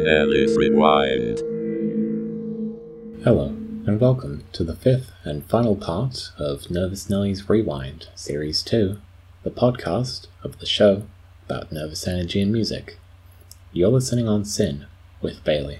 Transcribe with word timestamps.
Nervous 0.00 0.56
Rewind. 0.56 1.38
Hello, 3.22 3.48
and 3.86 4.00
welcome 4.00 4.42
to 4.52 4.64
the 4.64 4.74
fifth 4.74 5.12
and 5.22 5.44
final 5.44 5.76
part 5.76 6.32
of 6.36 6.70
Nervous 6.70 7.08
Nelly's 7.08 7.48
Rewind, 7.48 8.08
Series 8.14 8.62
2, 8.62 8.98
the 9.44 9.50
podcast 9.50 10.26
of 10.42 10.58
the 10.58 10.66
show 10.66 11.04
about 11.46 11.70
nervous 11.70 12.08
energy 12.08 12.40
and 12.40 12.52
music. 12.52 12.98
You're 13.72 13.90
listening 13.90 14.26
on 14.26 14.44
SYN 14.44 14.86
with 15.20 15.44
Bailey. 15.44 15.78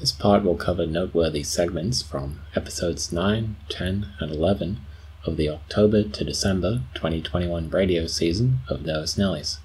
This 0.00 0.12
part 0.12 0.42
will 0.42 0.56
cover 0.56 0.86
noteworthy 0.86 1.42
segments 1.42 2.00
from 2.00 2.40
episodes 2.56 3.12
9, 3.12 3.56
10, 3.68 4.06
and 4.18 4.32
11 4.32 4.80
of 5.26 5.36
the 5.36 5.50
October 5.50 6.04
to 6.04 6.24
December 6.24 6.80
2021 6.94 7.68
radio 7.68 8.06
season 8.06 8.60
of 8.68 8.86
Nervous 8.86 9.16
Nellies. 9.16 9.58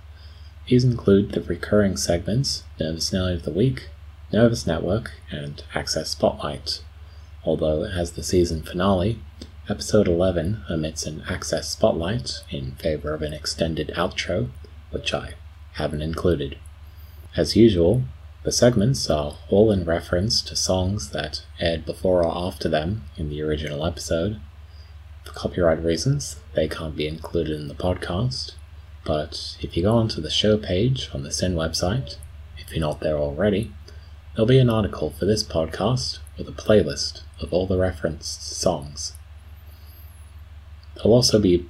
These 0.70 0.84
include 0.84 1.32
the 1.32 1.42
recurring 1.42 1.98
segments 1.98 2.62
Nervous 2.80 3.12
Nelly 3.12 3.34
of 3.34 3.42
the 3.42 3.50
Week, 3.50 3.90
Nervous 4.32 4.68
Network, 4.68 5.14
and 5.32 5.64
Access 5.74 6.12
Spotlight. 6.12 6.84
Although 7.44 7.86
as 7.86 8.12
the 8.12 8.22
season 8.22 8.62
finale, 8.62 9.18
episode 9.68 10.08
11 10.08 10.66
omits 10.70 11.08
an 11.08 11.24
Access 11.28 11.72
Spotlight 11.72 12.44
in 12.52 12.74
favor 12.74 13.16
of 13.16 13.24
an 13.24 13.34
extended 13.34 13.88
outro, 13.96 14.50
which 14.92 15.12
I 15.12 15.34
haven't 15.74 16.04
included. 16.04 16.60
As 17.36 17.56
usual, 17.56 18.04
the 18.44 18.52
segments 18.52 19.10
are 19.10 19.38
all 19.50 19.72
in 19.72 19.86
reference 19.86 20.40
to 20.44 20.56
songs 20.56 21.10
that 21.10 21.46
aired 21.60 21.84
before 21.84 22.24
or 22.24 22.32
after 22.32 22.70
them 22.70 23.06
in 23.18 23.30
the 23.30 23.42
original 23.42 23.88
episode. 23.88 24.40
For 25.26 25.32
copyright 25.32 25.84
reasons, 25.84 26.36
they 26.54 26.68
can't 26.68 26.96
be 26.96 27.08
included 27.08 27.60
in 27.60 27.70
the 27.70 27.74
podcast, 27.74 28.52
but 29.10 29.58
if 29.60 29.76
you 29.76 29.82
go 29.82 29.96
onto 29.96 30.22
the 30.22 30.30
show 30.30 30.56
page 30.56 31.10
on 31.16 31.24
the 31.24 31.32
SYN 31.32 31.56
website, 31.56 32.18
if 32.60 32.72
you're 32.72 32.80
not 32.80 33.00
there 33.00 33.18
already, 33.18 33.72
there'll 34.36 34.46
be 34.46 34.60
an 34.60 34.70
article 34.70 35.10
for 35.10 35.26
this 35.26 35.44
podcast 35.44 36.20
with 36.38 36.48
a 36.48 36.52
playlist 36.52 37.22
of 37.42 37.52
all 37.52 37.66
the 37.66 37.80
referenced 37.80 38.56
songs. 38.56 39.14
There'll 40.94 41.16
also 41.16 41.40
be. 41.40 41.68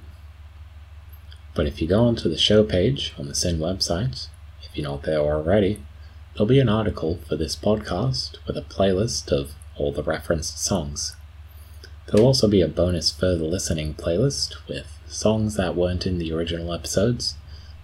But 1.54 1.66
if 1.66 1.80
you 1.80 1.88
go 1.88 2.04
onto 2.04 2.28
the 2.28 2.36
show 2.36 2.62
page 2.62 3.14
on 3.18 3.26
the 3.26 3.34
SYN 3.34 3.58
website, 3.58 4.28
if 4.62 4.76
you're 4.76 4.90
not 4.90 5.04
there 5.04 5.20
already, 5.20 5.82
there'll 6.34 6.44
be 6.44 6.60
an 6.60 6.68
article 6.68 7.20
for 7.26 7.36
this 7.36 7.56
podcast 7.56 8.36
with 8.46 8.58
a 8.58 8.68
playlist 8.76 9.32
of 9.32 9.52
all 9.78 9.92
the 9.92 10.02
referenced 10.02 10.62
songs. 10.62 11.16
There'll 12.10 12.26
also 12.26 12.48
be 12.48 12.60
a 12.60 12.66
bonus 12.66 13.12
further 13.12 13.44
listening 13.44 13.94
playlist 13.94 14.56
with 14.66 14.98
songs 15.06 15.54
that 15.54 15.76
weren't 15.76 16.08
in 16.08 16.18
the 16.18 16.32
original 16.32 16.74
episodes, 16.74 17.36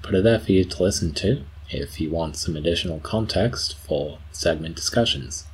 but 0.03 0.17
are 0.17 0.23
there 0.23 0.41
for 0.41 0.51
you 0.51 0.65
to 0.65 0.83
listen 0.83 1.15
to 1.15 1.45
if 1.71 2.01
you 2.01 2.11
want 2.11 2.37
some 2.37 2.57
additional 2.57 2.99
context 2.99 3.79
for 3.79 4.19
segment 4.33 4.75
discussions. 4.75 5.45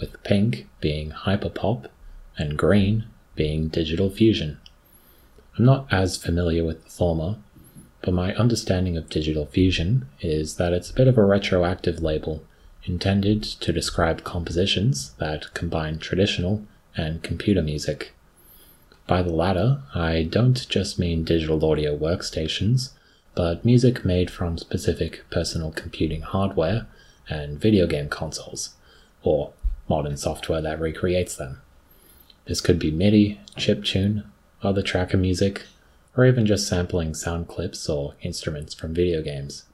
with 0.00 0.22
pink 0.24 0.66
being 0.80 1.10
hyperpop 1.10 1.88
and 2.38 2.58
green 2.58 3.04
being 3.34 3.68
digital 3.68 4.10
fusion. 4.10 4.58
I'm 5.58 5.64
not 5.64 5.86
as 5.90 6.16
familiar 6.16 6.64
with 6.64 6.84
the 6.84 6.90
former, 6.90 7.36
but 8.02 8.14
my 8.14 8.34
understanding 8.34 8.96
of 8.96 9.08
digital 9.08 9.46
fusion 9.46 10.08
is 10.20 10.56
that 10.56 10.72
it's 10.72 10.90
a 10.90 10.94
bit 10.94 11.08
of 11.08 11.18
a 11.18 11.24
retroactive 11.24 12.02
label 12.02 12.44
intended 12.84 13.42
to 13.42 13.72
describe 13.72 14.24
compositions 14.24 15.12
that 15.18 15.52
combine 15.54 15.98
traditional 15.98 16.64
and 16.96 17.22
computer 17.22 17.62
music. 17.62 18.12
By 19.06 19.22
the 19.22 19.32
latter, 19.32 19.82
I 19.94 20.24
don't 20.24 20.68
just 20.68 20.98
mean 20.98 21.22
digital 21.22 21.64
audio 21.64 21.96
workstations, 21.96 22.90
but 23.36 23.64
music 23.64 24.04
made 24.04 24.30
from 24.32 24.58
specific 24.58 25.24
personal 25.30 25.70
computing 25.70 26.22
hardware 26.22 26.86
and 27.28 27.60
video 27.60 27.86
game 27.86 28.08
consoles, 28.08 28.70
or 29.22 29.52
modern 29.88 30.16
software 30.16 30.60
that 30.60 30.80
recreates 30.80 31.36
them. 31.36 31.60
This 32.46 32.60
could 32.60 32.80
be 32.80 32.90
MIDI, 32.90 33.40
chiptune, 33.56 34.24
other 34.62 34.82
tracker 34.82 35.16
music, 35.16 35.62
or 36.16 36.24
even 36.24 36.44
just 36.44 36.66
sampling 36.66 37.14
sound 37.14 37.46
clips 37.46 37.88
or 37.88 38.14
instruments 38.22 38.74
from 38.74 38.92
video 38.92 39.22
games. 39.22 39.64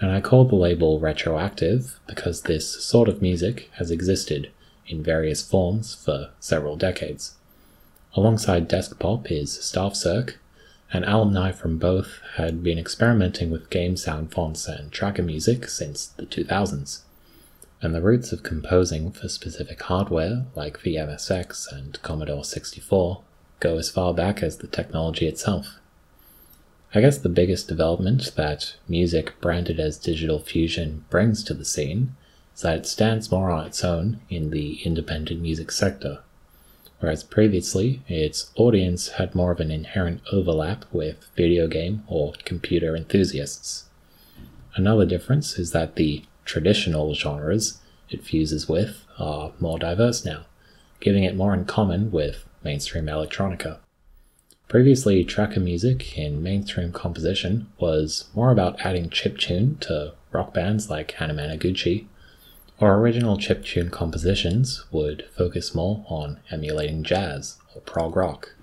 And 0.00 0.10
I 0.10 0.20
call 0.20 0.44
the 0.44 0.56
label 0.56 1.00
retroactive 1.00 1.98
because 2.06 2.42
this 2.42 2.82
sort 2.82 3.08
of 3.08 3.22
music 3.22 3.70
has 3.74 3.90
existed 3.90 4.50
in 4.86 5.02
various 5.02 5.40
forms 5.40 5.94
for 5.94 6.30
several 6.40 6.76
decades. 6.76 7.36
Alongside 8.14 8.66
Desk 8.66 8.96
is 9.26 9.50
Staffcirc, 9.50 10.34
and 10.92 11.04
alumni 11.04 11.52
from 11.52 11.78
both 11.78 12.20
had 12.36 12.62
been 12.62 12.78
experimenting 12.78 13.50
with 13.50 13.70
game 13.70 13.96
sound 13.96 14.32
fonts 14.32 14.66
and 14.66 14.90
tracker 14.90 15.22
music 15.22 15.68
since 15.68 16.06
the 16.06 16.26
2000s 16.26 17.02
and 17.82 17.94
the 17.94 18.02
roots 18.02 18.32
of 18.32 18.42
composing 18.42 19.10
for 19.10 19.28
specific 19.28 19.82
hardware 19.82 20.44
like 20.54 20.82
the 20.82 20.96
MSX 20.96 21.72
and 21.72 22.00
Commodore 22.02 22.44
64 22.44 23.22
go 23.58 23.78
as 23.78 23.90
far 23.90 24.12
back 24.12 24.42
as 24.42 24.58
the 24.58 24.66
technology 24.66 25.26
itself. 25.26 25.78
I 26.94 27.00
guess 27.00 27.18
the 27.18 27.28
biggest 27.28 27.68
development 27.68 28.34
that 28.34 28.74
music 28.88 29.40
branded 29.40 29.78
as 29.78 29.96
digital 29.96 30.40
fusion 30.40 31.04
brings 31.08 31.44
to 31.44 31.54
the 31.54 31.64
scene 31.64 32.16
is 32.54 32.62
that 32.62 32.78
it 32.78 32.86
stands 32.86 33.30
more 33.30 33.50
on 33.50 33.66
its 33.66 33.84
own 33.84 34.20
in 34.28 34.50
the 34.50 34.82
independent 34.82 35.40
music 35.40 35.70
sector, 35.70 36.18
whereas 37.00 37.24
previously 37.24 38.02
its 38.06 38.50
audience 38.54 39.08
had 39.10 39.34
more 39.34 39.50
of 39.50 39.60
an 39.60 39.70
inherent 39.70 40.20
overlap 40.32 40.84
with 40.92 41.28
video 41.36 41.66
game 41.66 42.04
or 42.06 42.32
computer 42.44 42.94
enthusiasts. 42.94 43.86
Another 44.76 45.04
difference 45.04 45.58
is 45.58 45.72
that 45.72 45.96
the 45.96 46.22
traditional 46.44 47.14
genres 47.14 47.78
it 48.08 48.24
fuses 48.24 48.68
with 48.68 49.04
are 49.18 49.52
more 49.58 49.78
diverse 49.78 50.24
now, 50.24 50.44
giving 51.00 51.24
it 51.24 51.36
more 51.36 51.54
in 51.54 51.64
common 51.64 52.10
with 52.10 52.44
mainstream 52.62 53.06
electronica. 53.06 53.78
Previously, 54.68 55.24
tracker 55.24 55.58
music 55.58 56.16
in 56.16 56.42
mainstream 56.42 56.92
composition 56.92 57.66
was 57.78 58.28
more 58.34 58.52
about 58.52 58.80
adding 58.84 59.10
chiptune 59.10 59.80
to 59.80 60.12
rock 60.30 60.54
bands 60.54 60.88
like 60.88 61.14
Anamanaguchi, 61.18 62.06
or 62.80 62.94
original 62.94 63.36
chiptune 63.36 63.90
compositions 63.90 64.84
would 64.90 65.26
focus 65.36 65.74
more 65.74 66.04
on 66.08 66.40
emulating 66.50 67.04
jazz 67.04 67.58
or 67.74 67.82
prog 67.82 68.16
rock, 68.16 68.54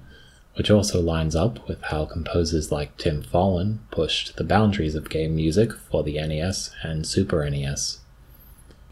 which 0.56 0.72
also 0.72 1.00
lines 1.00 1.36
up 1.36 1.66
with 1.68 1.82
how 1.84 2.04
composers 2.04 2.72
like 2.72 2.98
Tim 2.98 3.22
Follin 3.22 3.78
pushed 3.92 4.36
the 4.36 4.44
boundaries 4.44 4.96
of 4.96 5.10
game 5.10 5.36
music 5.36 5.72
for 5.72 6.04
the 6.04 6.16
NES 6.16 6.72
and 6.82 7.06
Super 7.06 7.48
NES. 7.48 8.00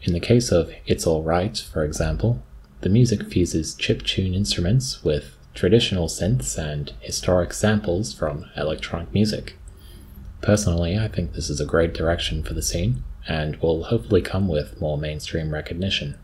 In 0.02 0.12
the 0.12 0.20
case 0.20 0.52
of 0.52 0.70
It's 0.86 1.06
Alright, 1.06 1.58
for 1.58 1.84
example, 1.84 2.40
the 2.82 2.88
music 2.88 3.24
fuses 3.24 3.74
chiptune 3.74 4.34
instruments 4.34 5.02
with 5.02 5.36
traditional 5.54 6.06
synths 6.06 6.56
and 6.56 6.92
historic 7.00 7.52
samples 7.52 8.12
from 8.12 8.44
electronic 8.56 9.12
music. 9.12 9.56
Personally, 10.40 10.96
I 10.96 11.08
think 11.08 11.32
this 11.32 11.50
is 11.50 11.60
a 11.60 11.66
great 11.66 11.92
direction 11.92 12.44
for 12.44 12.54
the 12.54 12.62
scene 12.62 13.02
and 13.28 13.56
will 13.56 13.84
hopefully 13.84 14.22
come 14.22 14.48
with 14.48 14.80
more 14.80 14.98
mainstream 14.98 15.52
recognition. 15.52 16.16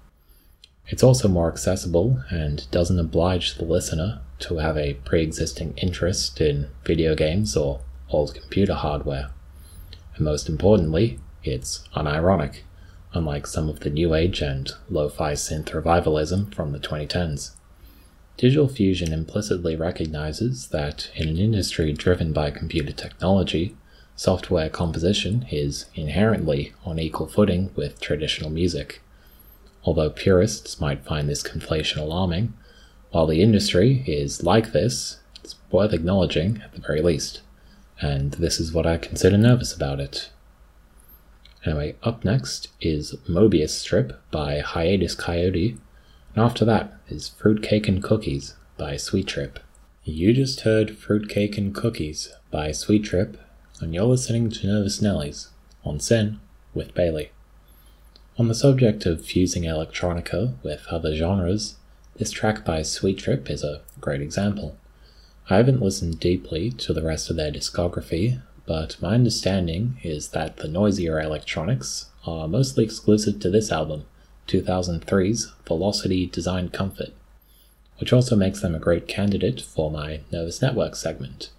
It's 0.88 1.02
also 1.02 1.28
more 1.28 1.48
accessible 1.48 2.22
and 2.30 2.70
doesn't 2.70 2.98
oblige 2.98 3.54
the 3.54 3.64
listener 3.64 4.20
to 4.40 4.58
have 4.58 4.76
a 4.76 4.94
pre 4.94 5.22
existing 5.22 5.74
interest 5.76 6.40
in 6.40 6.68
video 6.84 7.14
games 7.14 7.56
or 7.56 7.80
old 8.10 8.34
computer 8.34 8.74
hardware. 8.74 9.30
And 10.16 10.24
most 10.24 10.48
importantly, 10.48 11.18
it's 11.44 11.88
unironic 11.96 12.62
unlike 13.14 13.46
some 13.46 13.68
of 13.68 13.80
the 13.80 13.90
new 13.90 14.14
age 14.14 14.40
and 14.40 14.72
lo 14.88 15.08
fi 15.08 15.32
synth 15.32 15.72
revivalism 15.72 16.54
from 16.54 16.72
the 16.72 16.78
2010s. 16.78 17.52
Digital 18.36 18.68
Fusion 18.68 19.12
implicitly 19.12 19.76
recognizes 19.76 20.68
that 20.68 21.10
in 21.14 21.28
an 21.28 21.38
industry 21.38 21.92
driven 21.92 22.32
by 22.32 22.50
computer 22.50 22.92
technology, 22.92 23.76
software 24.16 24.68
composition 24.68 25.46
is 25.50 25.86
inherently 25.94 26.72
on 26.84 26.98
equal 26.98 27.26
footing 27.26 27.70
with 27.74 28.00
traditional 28.00 28.50
music. 28.50 29.00
Although 29.84 30.10
purists 30.10 30.80
might 30.80 31.04
find 31.04 31.28
this 31.28 31.42
conflation 31.42 31.96
alarming, 31.98 32.54
while 33.10 33.26
the 33.26 33.42
industry 33.42 34.04
is 34.06 34.42
like 34.42 34.72
this, 34.72 35.20
it's 35.42 35.56
worth 35.70 35.92
acknowledging 35.92 36.60
at 36.62 36.72
the 36.72 36.80
very 36.80 37.02
least. 37.02 37.42
And 38.00 38.32
this 38.32 38.58
is 38.58 38.72
what 38.72 38.86
I 38.86 38.96
consider 38.96 39.36
nervous 39.36 39.74
about 39.74 40.00
it. 40.00 40.30
Anyway, 41.64 41.94
up 42.02 42.24
next 42.24 42.68
is 42.80 43.14
Mobius 43.28 43.70
Strip 43.70 44.20
by 44.30 44.60
Hiatus 44.60 45.14
Kaiyote, 45.14 45.78
and 46.34 46.44
after 46.44 46.64
that 46.64 46.94
is 47.08 47.28
Fruitcake 47.28 47.86
and 47.86 48.02
Cookies 48.02 48.56
by 48.76 48.96
Sweet 48.96 49.28
Trip. 49.28 49.60
You 50.04 50.32
just 50.32 50.62
heard 50.62 50.96
Fruitcake 50.96 51.56
and 51.56 51.72
Cookies 51.72 52.32
by 52.50 52.72
Sweet 52.72 53.04
Trip, 53.04 53.38
and 53.82 53.92
you're 53.92 54.04
listening 54.04 54.48
to 54.48 54.66
Nervous 54.66 55.00
Nellies 55.00 55.48
on 55.84 56.00
SYN 56.00 56.40
with 56.72 56.94
Bailey. 56.94 57.32
On 58.38 58.48
the 58.48 58.54
subject 58.54 59.04
of 59.04 59.24
fusing 59.24 59.64
electronica 59.64 60.54
with 60.62 60.86
other 60.88 61.14
genres, 61.14 61.74
this 62.16 62.30
track 62.30 62.64
by 62.64 62.82
Sweet 62.82 63.18
Trip 63.18 63.50
is 63.50 63.62
a 63.62 63.82
great 64.00 64.22
example. 64.22 64.76
I 65.50 65.56
haven't 65.56 65.82
listened 65.82 66.20
deeply 66.20 66.70
to 66.70 66.92
the 66.92 67.02
rest 67.02 67.28
of 67.28 67.36
their 67.36 67.52
discography, 67.52 68.40
but 68.64 68.96
my 69.02 69.14
understanding 69.14 69.98
is 70.02 70.28
that 70.28 70.58
the 70.58 70.68
noisier 70.68 71.20
electronics 71.20 72.06
are 72.24 72.48
mostly 72.48 72.84
exclusive 72.84 73.40
to 73.40 73.50
this 73.50 73.70
album, 73.70 74.04
2003's 74.48 75.52
Velocity 75.66 76.26
Design 76.26 76.68
Comfort 76.68 77.10
which 78.02 78.12
also 78.12 78.34
makes 78.34 78.60
them 78.60 78.74
a 78.74 78.80
great 78.80 79.06
candidate 79.06 79.60
for 79.60 79.88
my 79.88 80.22
Nervous 80.32 80.60
Network 80.60 80.96
segment, 80.96 81.50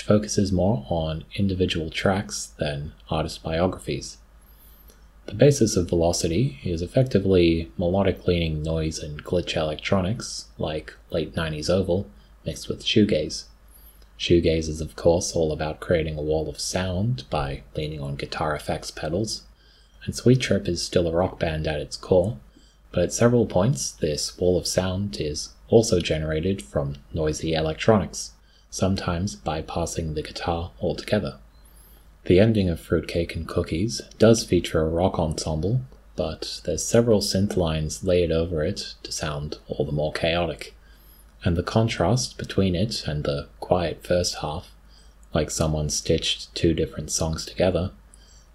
which 0.00 0.06
focuses 0.06 0.50
more 0.50 0.86
on 0.88 1.24
individual 1.34 1.90
tracks 1.90 2.54
than 2.58 2.90
artist 3.10 3.42
biographies. 3.42 4.16
The 5.26 5.34
basis 5.34 5.76
of 5.76 5.90
Velocity 5.90 6.58
is 6.64 6.80
effectively 6.80 7.70
melodic 7.76 8.26
leaning 8.26 8.62
noise 8.62 8.98
and 9.00 9.22
glitch 9.22 9.56
electronics, 9.56 10.46
like 10.56 10.94
late 11.10 11.34
90s 11.34 11.68
Oval, 11.68 12.08
mixed 12.46 12.66
with 12.66 12.82
shoegaze. 12.82 13.44
Shoegaze 14.18 14.70
is, 14.70 14.80
of 14.80 14.96
course, 14.96 15.36
all 15.36 15.52
about 15.52 15.80
creating 15.80 16.16
a 16.16 16.22
wall 16.22 16.48
of 16.48 16.58
sound 16.58 17.24
by 17.28 17.62
leaning 17.76 18.00
on 18.00 18.16
guitar 18.16 18.54
effects 18.54 18.90
pedals, 18.90 19.42
and 20.06 20.14
Sweet 20.14 20.40
Trip 20.40 20.66
is 20.66 20.82
still 20.82 21.08
a 21.08 21.12
rock 21.12 21.38
band 21.38 21.68
at 21.68 21.78
its 21.78 21.98
core, 21.98 22.38
but 22.90 23.02
at 23.02 23.12
several 23.12 23.44
points, 23.44 23.92
this 23.92 24.38
wall 24.38 24.56
of 24.56 24.66
sound 24.66 25.18
is 25.20 25.50
also 25.68 26.00
generated 26.00 26.62
from 26.62 26.96
noisy 27.12 27.52
electronics, 27.52 28.32
sometimes 28.70 29.36
bypassing 29.36 30.14
the 30.14 30.22
guitar 30.22 30.70
altogether. 30.80 31.36
The 32.24 32.38
ending 32.38 32.68
of 32.68 32.80
Fruitcake 32.80 33.34
and 33.34 33.46
Cookies 33.46 34.00
does 34.18 34.44
feature 34.44 34.80
a 34.80 34.88
rock 34.88 35.18
ensemble, 35.18 35.82
but 36.16 36.60
there's 36.64 36.84
several 36.84 37.20
synth 37.20 37.56
lines 37.56 38.04
layered 38.04 38.30
over 38.30 38.62
it 38.64 38.94
to 39.02 39.12
sound 39.12 39.58
all 39.68 39.84
the 39.84 39.92
more 39.92 40.12
chaotic, 40.12 40.74
and 41.44 41.56
the 41.56 41.62
contrast 41.62 42.36
between 42.38 42.74
it 42.74 43.06
and 43.06 43.24
the 43.24 43.48
quiet 43.58 44.04
first 44.04 44.36
half, 44.36 44.72
like 45.32 45.50
someone 45.50 45.88
stitched 45.88 46.54
two 46.54 46.74
different 46.74 47.10
songs 47.10 47.46
together, 47.46 47.92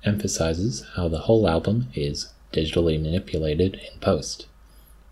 emphasizes 0.04 0.86
how 0.96 1.08
the 1.08 1.22
whole 1.22 1.48
album 1.48 1.88
is 1.96 2.32
digitally 2.54 3.02
manipulated 3.02 3.76
in 3.76 4.00
post, 4.00 4.46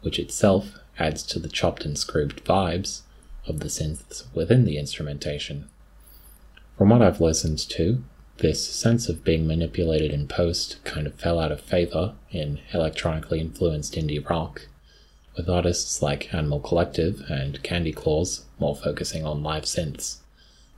which 0.01 0.19
itself 0.19 0.77
adds 0.99 1.23
to 1.23 1.39
the 1.39 1.49
chopped 1.49 1.85
and 1.85 1.97
screwed 1.97 2.43
vibes 2.45 3.01
of 3.47 3.59
the 3.59 3.67
synths 3.67 4.23
within 4.33 4.65
the 4.65 4.77
instrumentation. 4.77 5.69
From 6.77 6.89
what 6.89 7.01
I've 7.01 7.21
listened 7.21 7.59
to, 7.69 8.03
this 8.37 8.67
sense 8.67 9.09
of 9.09 9.23
being 9.23 9.45
manipulated 9.45 10.11
in 10.11 10.27
post 10.27 10.83
kind 10.83 11.05
of 11.05 11.15
fell 11.15 11.39
out 11.39 11.51
of 11.51 11.61
favor 11.61 12.15
in 12.31 12.59
electronically 12.73 13.39
influenced 13.39 13.93
indie 13.93 14.27
rock, 14.27 14.67
with 15.37 15.49
artists 15.49 16.01
like 16.01 16.33
Animal 16.33 16.59
Collective 16.59 17.23
and 17.29 17.61
Candy 17.63 17.91
Claws 17.91 18.45
more 18.59 18.75
focusing 18.75 19.25
on 19.25 19.43
live 19.43 19.63
synths. 19.63 20.17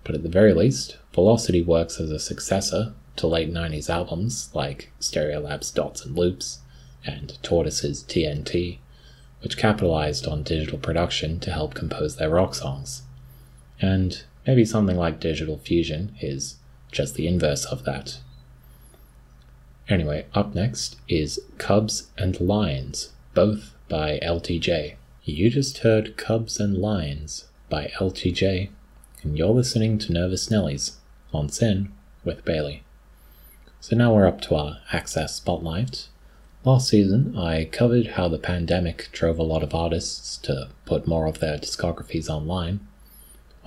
But 0.03 0.15
at 0.15 0.23
the 0.23 0.29
very 0.29 0.53
least, 0.53 0.97
Velocity 1.13 1.61
works 1.61 1.99
as 1.99 2.11
a 2.11 2.19
successor 2.19 2.93
to 3.15 3.27
late 3.27 3.51
90s 3.51 3.89
albums 3.89 4.49
like 4.53 4.91
Stereolab's 4.99 5.71
Dots 5.71 6.05
and 6.05 6.15
Loops 6.15 6.59
and 7.05 7.41
Tortoise's 7.41 8.03
TNT, 8.03 8.79
which 9.45 9.57
capitalized 9.57 10.25
on 10.25 10.41
digital 10.41 10.79
production 10.79 11.39
to 11.39 11.51
help 11.51 11.75
compose 11.75 12.15
their 12.15 12.31
rock 12.31 12.55
songs. 12.55 13.03
And 13.79 14.23
maybe 14.47 14.65
something 14.65 14.97
like 14.97 15.19
Digital 15.19 15.59
Fusion 15.59 16.15
is 16.19 16.55
just 16.91 17.13
the 17.13 17.27
inverse 17.27 17.63
of 17.63 17.83
that. 17.83 18.17
Anyway, 19.87 20.25
up 20.33 20.55
next 20.55 20.97
is 21.07 21.39
Cubs 21.59 22.07
and 22.17 22.41
Lions, 22.41 23.13
both 23.35 23.75
by 23.87 24.19
LTJ. 24.23 24.95
You 25.23 25.51
just 25.51 25.77
heard 25.79 26.17
Cubs 26.17 26.59
and 26.59 26.79
Lions 26.79 27.45
by 27.69 27.91
LTJ, 27.99 28.69
and 29.21 29.37
you're 29.37 29.49
listening 29.49 29.99
to 29.99 30.11
Nervous 30.11 30.49
Nellies 30.49 30.95
on 31.31 31.49
SYN 31.49 31.93
with 32.23 32.43
Bailey. 32.45 32.81
So 33.79 33.95
now 33.95 34.11
we're 34.11 34.25
up 34.25 34.41
to 34.41 34.55
our 34.55 34.79
Access 34.91 35.35
Spotlight, 35.35 36.07
Last 36.65 36.89
season, 36.89 37.37
I 37.37 37.65
covered 37.65 38.07
how 38.07 38.27
the 38.27 38.39
pandemic 38.39 39.09
drove 39.11 39.37
a 39.37 39.43
lot 39.43 39.61
of 39.61 39.75
artists 39.75 40.35
to 40.37 40.69
put 40.85 41.05
more 41.05 41.27
of 41.27 41.37
their 41.37 41.59
discographies 41.59 42.27
online. 42.27 42.79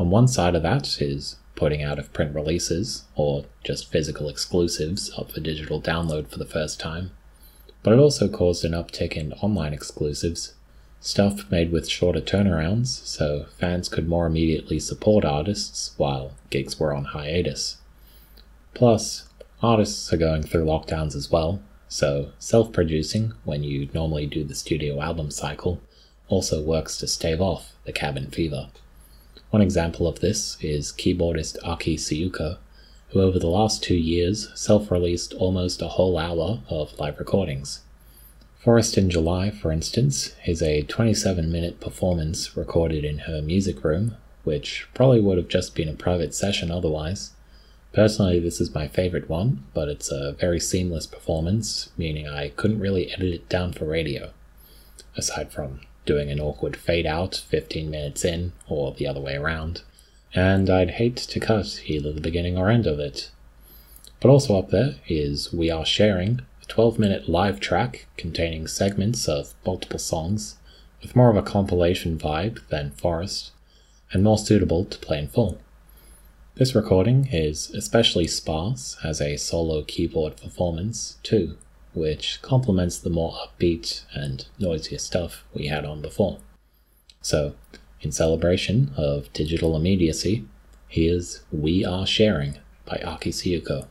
On 0.01 0.11
one 0.11 0.27
side 0.27 0.57
of 0.57 0.65
that 0.65 1.01
is 1.01 1.37
putting 1.55 1.81
out 1.81 2.01
of 2.01 2.13
print 2.13 2.35
releases, 2.35 3.05
or 3.15 3.45
just 3.63 3.93
physical 3.93 4.29
exclusives 4.29 5.13
up 5.17 5.31
for 5.31 5.39
digital 5.39 5.81
download 5.81 6.27
for 6.27 6.41
the 6.41 6.45
first 6.45 6.81
time. 6.81 7.13
But 7.85 7.93
it 7.93 8.01
also 8.01 8.27
caused 8.27 8.65
an 8.65 8.73
uptick 8.73 9.13
in 9.13 9.33
online 9.35 9.73
exclusives, 9.73 10.55
stuff 11.01 11.49
made 11.53 11.71
with 11.71 11.89
shorter 11.89 12.21
turnarounds, 12.21 12.89
so 13.07 13.47
fans 13.59 13.89
could 13.89 14.09
more 14.09 14.27
immediately 14.27 14.81
support 14.81 15.25
artists 15.25 15.93
while 15.99 16.33
gigs 16.51 16.81
were 16.81 16.93
on 16.93 17.05
hiatus. 17.05 17.77
Plus, 18.75 19.29
artists 19.63 20.13
are 20.13 20.17
going 20.17 20.43
through 20.43 20.65
lockdowns 20.65 21.15
as 21.15 21.31
well, 21.31 21.63
so, 21.89 22.33
self 22.39 22.71
producing, 22.71 23.33
when 23.45 23.65
you 23.65 23.89
normally 23.95 24.27
do 24.27 24.45
the 24.45 24.55
studio 24.55 25.01
album 25.01 25.31
cycle, 25.31 25.81
also 26.29 26.63
works 26.63 26.99
to 26.99 27.07
stave 27.07 27.41
off 27.41 27.73
the 27.85 27.93
cabin 27.93 28.31
fever. 28.31 28.69
One 29.51 29.63
example 29.63 30.07
of 30.07 30.21
this 30.21 30.59
is 30.61 30.93
keyboardist 30.93 31.57
Aki 31.65 31.97
Tsuyuko, 31.97 32.59
who 33.11 33.23
over 33.23 33.39
the 33.39 33.47
last 33.47 33.83
two 33.83 33.97
years 33.97 34.51
self 34.55 34.91
released 34.91 35.33
almost 35.35 35.81
a 35.81 35.89
whole 35.89 36.19
hour 36.19 36.61
of 36.69 36.99
live 36.99 37.19
recordings. 37.19 37.81
Forest 38.59 38.99
in 38.99 39.09
July, 39.09 39.51
for 39.51 39.73
instance, 39.73 40.35
is 40.47 40.61
a 40.61 40.83
27 40.83 41.51
minute 41.51 41.81
performance 41.81 42.55
recorded 42.55 43.03
in 43.03 43.21
her 43.21 43.41
music 43.41 43.83
room, 43.83 44.17
which 44.45 44.87
probably 44.93 45.23
would 45.23 45.39
have 45.39 45.49
just 45.49 45.75
been 45.75 45.89
a 45.89 45.95
private 45.95 46.35
session 46.35 46.71
otherwise. 46.71 47.33
Personally, 47.93 48.39
this 48.39 48.61
is 48.61 48.75
my 48.75 48.87
favorite 48.87 49.29
one, 49.29 49.65
but 49.73 49.89
it's 49.89 50.11
a 50.11 50.33
very 50.33 50.61
seamless 50.61 51.07
performance, 51.07 51.91
meaning 51.97 52.29
I 52.29 52.51
couldn't 52.51 52.81
really 52.81 53.11
edit 53.11 53.33
it 53.33 53.49
down 53.49 53.73
for 53.73 53.87
radio, 53.87 54.31
aside 55.17 55.51
from 55.51 55.81
doing 56.05 56.31
an 56.31 56.41
awkward 56.41 56.77
fade 56.77 57.07
out 57.07 57.35
15 57.35 57.91
minutes 57.91 58.25
in, 58.25 58.53
or 58.69 58.93
the 58.93 59.07
other 59.07 59.21
way 59.21 59.37
around, 59.37 59.83
and 60.35 60.69
I'd 60.69 60.93
hate 60.93 61.17
to 61.17 61.41
cut 61.41 61.83
either 61.87 62.13
the 62.13 62.21
beginning 62.21 62.59
or 62.59 62.71
end 62.71 62.87
of 62.87 63.01
it. 63.01 63.31
But 64.21 64.29
also 64.29 64.59
up 64.59 64.71
there 64.71 64.97
is 65.07 65.53
We 65.53 65.71
Are 65.71 65.87
Sharing, 65.87 66.43
a 66.63 66.67
12 66.67 66.99
minute 66.99 67.29
live 67.29 67.59
track 67.59 68.07
containing 68.17 68.67
segments 68.67 69.29
of 69.29 69.55
multiple 69.65 69.99
songs, 69.99 70.57
with 71.01 71.17
more 71.17 71.31
of 71.31 71.37
a 71.37 71.43
compilation 71.43 72.19
vibe 72.19 72.67
than 72.69 72.91
Forest, 72.91 73.53
and 74.13 74.23
more 74.23 74.39
suitable 74.39 74.85
to 74.85 74.99
play 74.99 75.19
in 75.19 75.29
full. 75.29 75.59
This 76.59 76.75
recording 76.75 77.29
is 77.31 77.71
especially 77.71 78.27
sparse 78.27 78.97
as 79.05 79.21
a 79.21 79.37
solo 79.37 79.85
keyboard 79.85 80.37
performance, 80.37 81.19
too, 81.23 81.57
which 81.95 82.43
complements 82.43 82.99
the 82.99 83.11
more 83.11 83.35
upbeat 83.35 84.03
and 84.13 84.45
noisier 84.59 84.99
stuff 84.99 85.45
we 85.55 85.69
had 85.69 85.85
on 85.85 86.03
before. 86.03 86.39
So, 87.23 87.55
in 88.01 88.11
celebration 88.11 88.91
of 88.97 89.33
digital 89.33 89.77
immediacy, 89.77 90.47
here's 90.89 91.43
We 91.53 91.85
Are 91.85 92.09
Sharing 92.09 92.59
by 92.85 93.01
Aki 93.05 93.31
Tsuyuko. 93.31 93.87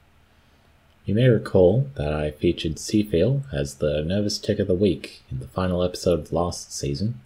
You 1.05 1.15
may 1.15 1.29
recall 1.29 1.91
that 1.97 2.13
I 2.13 2.31
featured 2.31 2.77
Seefeel 2.77 3.43
as 3.53 3.77
the 3.77 4.03
Nervous 4.03 4.39
Tick 4.39 4.59
of 4.59 4.67
the 4.67 4.75
Week 4.75 5.23
in 5.31 5.41
the 5.41 5.49
final 5.49 5.83
episode 5.83 6.21
of 6.21 6.33
last 6.33 6.73
season. 6.73 7.21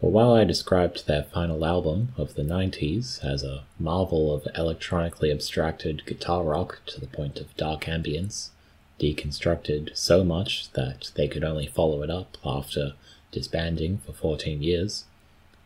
But 0.00 0.08
while 0.08 0.32
I 0.32 0.44
described 0.44 1.06
their 1.06 1.24
final 1.24 1.64
album 1.64 2.12
of 2.16 2.34
the 2.34 2.42
90s 2.42 3.24
as 3.24 3.42
a 3.42 3.64
marvel 3.78 4.34
of 4.34 4.48
electronically 4.56 5.30
abstracted 5.30 6.06
guitar 6.06 6.42
rock 6.42 6.80
to 6.86 7.00
the 7.00 7.06
point 7.06 7.38
of 7.40 7.56
dark 7.56 7.82
ambience, 7.84 8.50
deconstructed 8.98 9.96
so 9.96 10.24
much 10.24 10.70
that 10.72 11.10
they 11.14 11.28
could 11.28 11.44
only 11.44 11.66
follow 11.66 12.02
it 12.02 12.10
up 12.10 12.38
after 12.44 12.94
disbanding 13.30 13.98
for 13.98 14.12
14 14.12 14.62
years, 14.62 15.04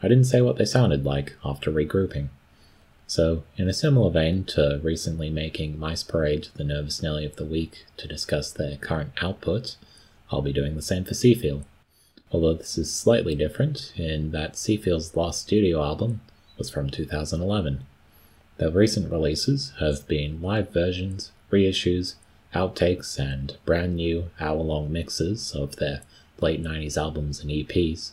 I 0.02 0.08
didn't 0.08 0.24
say 0.24 0.40
what 0.40 0.56
they 0.56 0.64
sounded 0.64 1.04
like 1.04 1.36
after 1.44 1.70
regrouping. 1.70 2.28
So, 3.08 3.42
in 3.56 3.68
a 3.68 3.72
similar 3.72 4.10
vein 4.10 4.44
to 4.44 4.80
recently 4.82 5.30
making 5.30 5.80
Mice 5.80 6.04
Parade 6.04 6.48
the 6.54 6.62
Nervous 6.62 7.02
Nelly 7.02 7.24
of 7.24 7.34
the 7.34 7.44
Week 7.44 7.84
to 7.96 8.06
discuss 8.06 8.52
their 8.52 8.76
current 8.76 9.10
output, 9.20 9.74
I'll 10.30 10.42
be 10.42 10.52
doing 10.52 10.76
the 10.76 10.82
same 10.82 11.04
for 11.04 11.14
Seefeel 11.14 11.64
although 12.32 12.54
this 12.54 12.76
is 12.76 12.92
slightly 12.92 13.34
different 13.34 13.92
in 13.96 14.30
that 14.32 14.54
Seefeel's 14.54 15.16
last 15.16 15.42
studio 15.42 15.82
album 15.82 16.20
was 16.56 16.70
from 16.70 16.90
2011. 16.90 17.84
Their 18.58 18.70
recent 18.70 19.10
releases 19.10 19.72
have 19.78 20.06
been 20.08 20.42
live 20.42 20.70
versions, 20.70 21.30
reissues, 21.50 22.14
outtakes, 22.54 23.18
and 23.18 23.56
brand 23.64 23.96
new 23.96 24.30
hour 24.40 24.60
long 24.60 24.92
mixes 24.92 25.52
of 25.54 25.76
their 25.76 26.02
late 26.40 26.62
90s 26.62 26.96
albums 26.96 27.40
and 27.40 27.50
EPs. 27.50 28.12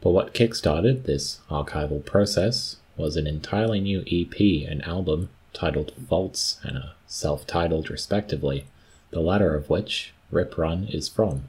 But 0.00 0.10
what 0.10 0.34
kickstarted 0.34 1.04
this 1.04 1.40
archival 1.50 2.04
process 2.04 2.76
was 2.96 3.16
an 3.16 3.26
entirely 3.26 3.80
new 3.80 4.04
EP 4.10 4.68
and 4.68 4.84
album 4.84 5.28
titled 5.52 5.92
Faults 6.08 6.58
and 6.62 6.76
a 6.76 6.94
self 7.06 7.46
titled, 7.46 7.90
respectively, 7.90 8.64
the 9.10 9.20
latter 9.20 9.54
of 9.54 9.68
which 9.70 10.12
Rip 10.30 10.56
Run 10.56 10.84
is 10.84 11.08
from. 11.08 11.44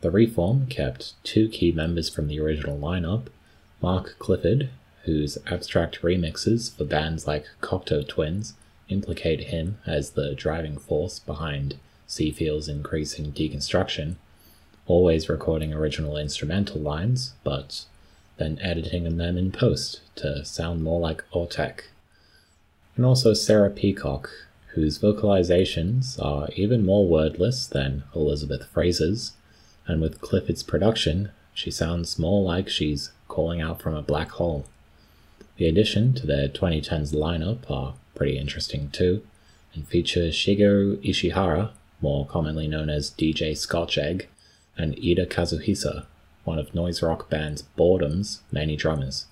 The 0.00 0.10
reform 0.10 0.66
kept 0.66 1.14
two 1.24 1.48
key 1.48 1.72
members 1.72 2.08
from 2.08 2.28
the 2.28 2.40
original 2.40 2.78
lineup 2.78 3.26
Mark 3.82 4.16
Clifford, 4.18 4.70
whose 5.04 5.38
abstract 5.46 6.02
remixes 6.02 6.74
for 6.74 6.84
bands 6.84 7.26
like 7.26 7.46
Cocteau 7.60 8.06
Twins 8.06 8.54
implicate 8.88 9.44
him 9.44 9.78
as 9.86 10.10
the 10.10 10.34
driving 10.34 10.78
force 10.78 11.18
behind 11.18 11.76
Seefeel's 12.06 12.68
increasing 12.68 13.32
deconstruction, 13.32 14.16
always 14.86 15.28
recording 15.28 15.72
original 15.72 16.16
instrumental 16.16 16.80
lines, 16.80 17.34
but 17.44 17.84
then 18.40 18.58
editing 18.60 19.18
them 19.18 19.36
in 19.36 19.52
post 19.52 20.00
to 20.16 20.44
sound 20.44 20.82
more 20.82 20.98
like 20.98 21.22
Autechre. 21.32 21.84
And 22.96 23.04
also 23.04 23.34
Sarah 23.34 23.70
Peacock, 23.70 24.30
whose 24.74 24.98
vocalizations 24.98 26.18
are 26.24 26.48
even 26.56 26.84
more 26.84 27.06
wordless 27.06 27.66
than 27.66 28.02
Elizabeth 28.14 28.66
Fraser's, 28.72 29.34
and 29.86 30.00
with 30.00 30.20
Clifford's 30.20 30.62
production, 30.62 31.30
she 31.52 31.70
sounds 31.70 32.18
more 32.18 32.42
like 32.42 32.68
she's 32.68 33.12
calling 33.28 33.60
out 33.60 33.80
from 33.82 33.94
a 33.94 34.02
black 34.02 34.30
hole. 34.30 34.64
The 35.56 35.68
addition 35.68 36.14
to 36.14 36.26
their 36.26 36.48
2010s 36.48 37.14
lineup 37.14 37.70
are 37.70 37.94
pretty 38.14 38.38
interesting 38.38 38.90
too, 38.90 39.22
and 39.74 39.86
feature 39.86 40.28
Shigeru 40.28 40.96
Ishihara, 41.04 41.72
more 42.00 42.26
commonly 42.26 42.66
known 42.66 42.88
as 42.88 43.10
DJ 43.10 43.54
Scotch 43.56 43.98
Egg, 43.98 44.28
and 44.78 44.94
Ida 44.94 45.26
Kazuhisa, 45.26 46.06
one 46.50 46.58
of 46.58 46.74
noise 46.74 47.00
rock 47.00 47.30
band 47.30 47.62
Boredoms' 47.78 48.40
many 48.50 48.74
drummers. 48.74 49.26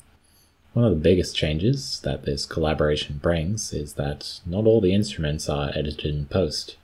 One 0.72 0.84
of 0.84 0.92
the 0.92 1.00
biggest 1.00 1.34
changes 1.34 1.98
that 2.04 2.22
this 2.22 2.46
collaboration 2.46 3.18
brings 3.20 3.72
is 3.72 3.94
that 3.94 4.38
not 4.46 4.66
all 4.66 4.80
the 4.80 4.94
instruments 4.94 5.48
are 5.48 5.72
edited 5.74 6.04
in 6.04 6.26
post. 6.26 6.76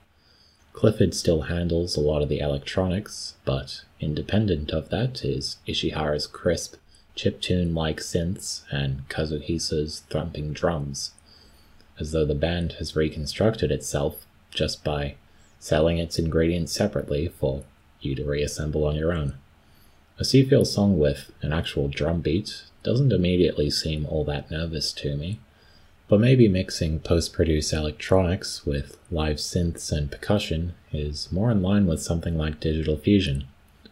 Clifford 0.73 1.13
still 1.13 1.43
handles 1.43 1.95
a 1.95 2.01
lot 2.01 2.21
of 2.21 2.27
the 2.27 2.39
electronics, 2.39 3.35
but 3.45 3.85
independent 4.01 4.71
of 4.71 4.89
that 4.89 5.23
is 5.23 5.55
Ishihara's 5.69 6.27
crisp, 6.27 6.75
chiptune 7.15 7.73
like 7.73 8.01
synths 8.01 8.63
and 8.69 9.07
Kazuhisa's 9.07 10.01
thumping 10.09 10.51
drums, 10.51 11.11
as 11.97 12.11
though 12.11 12.25
the 12.25 12.35
band 12.35 12.73
has 12.73 12.93
reconstructed 12.93 13.71
itself 13.71 14.25
just 14.51 14.83
by 14.83 15.15
selling 15.59 15.97
its 15.97 16.19
ingredients 16.19 16.73
separately 16.73 17.29
for 17.29 17.63
you 18.01 18.15
to 18.15 18.25
reassemble 18.25 18.83
on 18.83 18.97
your 18.97 19.13
own. 19.13 19.35
A 20.17 20.23
Seefeel 20.23 20.65
song 20.65 20.97
with 20.97 21.33
an 21.41 21.51
actual 21.51 21.89
drum 21.89 22.21
beat 22.21 22.63
doesn't 22.83 23.11
immediately 23.11 23.69
seem 23.69 24.05
all 24.05 24.23
that 24.23 24.49
nervous 24.49 24.93
to 24.93 25.17
me, 25.17 25.39
but 26.07 26.21
maybe 26.21 26.47
mixing 26.47 27.01
post 27.01 27.33
produced 27.33 27.73
electronics 27.73 28.65
with 28.65 28.97
live 29.11 29.37
synths 29.37 29.91
and 29.91 30.09
percussion 30.09 30.73
is 30.93 31.29
more 31.33 31.51
in 31.51 31.61
line 31.61 31.85
with 31.85 32.01
something 32.01 32.37
like 32.37 32.61
digital 32.61 32.95
fusion. 32.95 33.43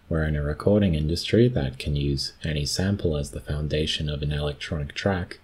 We're 0.07 0.23
in 0.23 0.37
a 0.37 0.41
recording 0.41 0.95
industry 0.95 1.49
that 1.49 1.77
can 1.77 1.97
use 1.97 2.31
any 2.41 2.65
sample 2.65 3.17
as 3.17 3.31
the 3.31 3.41
foundation 3.41 4.07
of 4.07 4.21
an 4.21 4.31
electronic 4.31 4.93
track. 4.93 5.41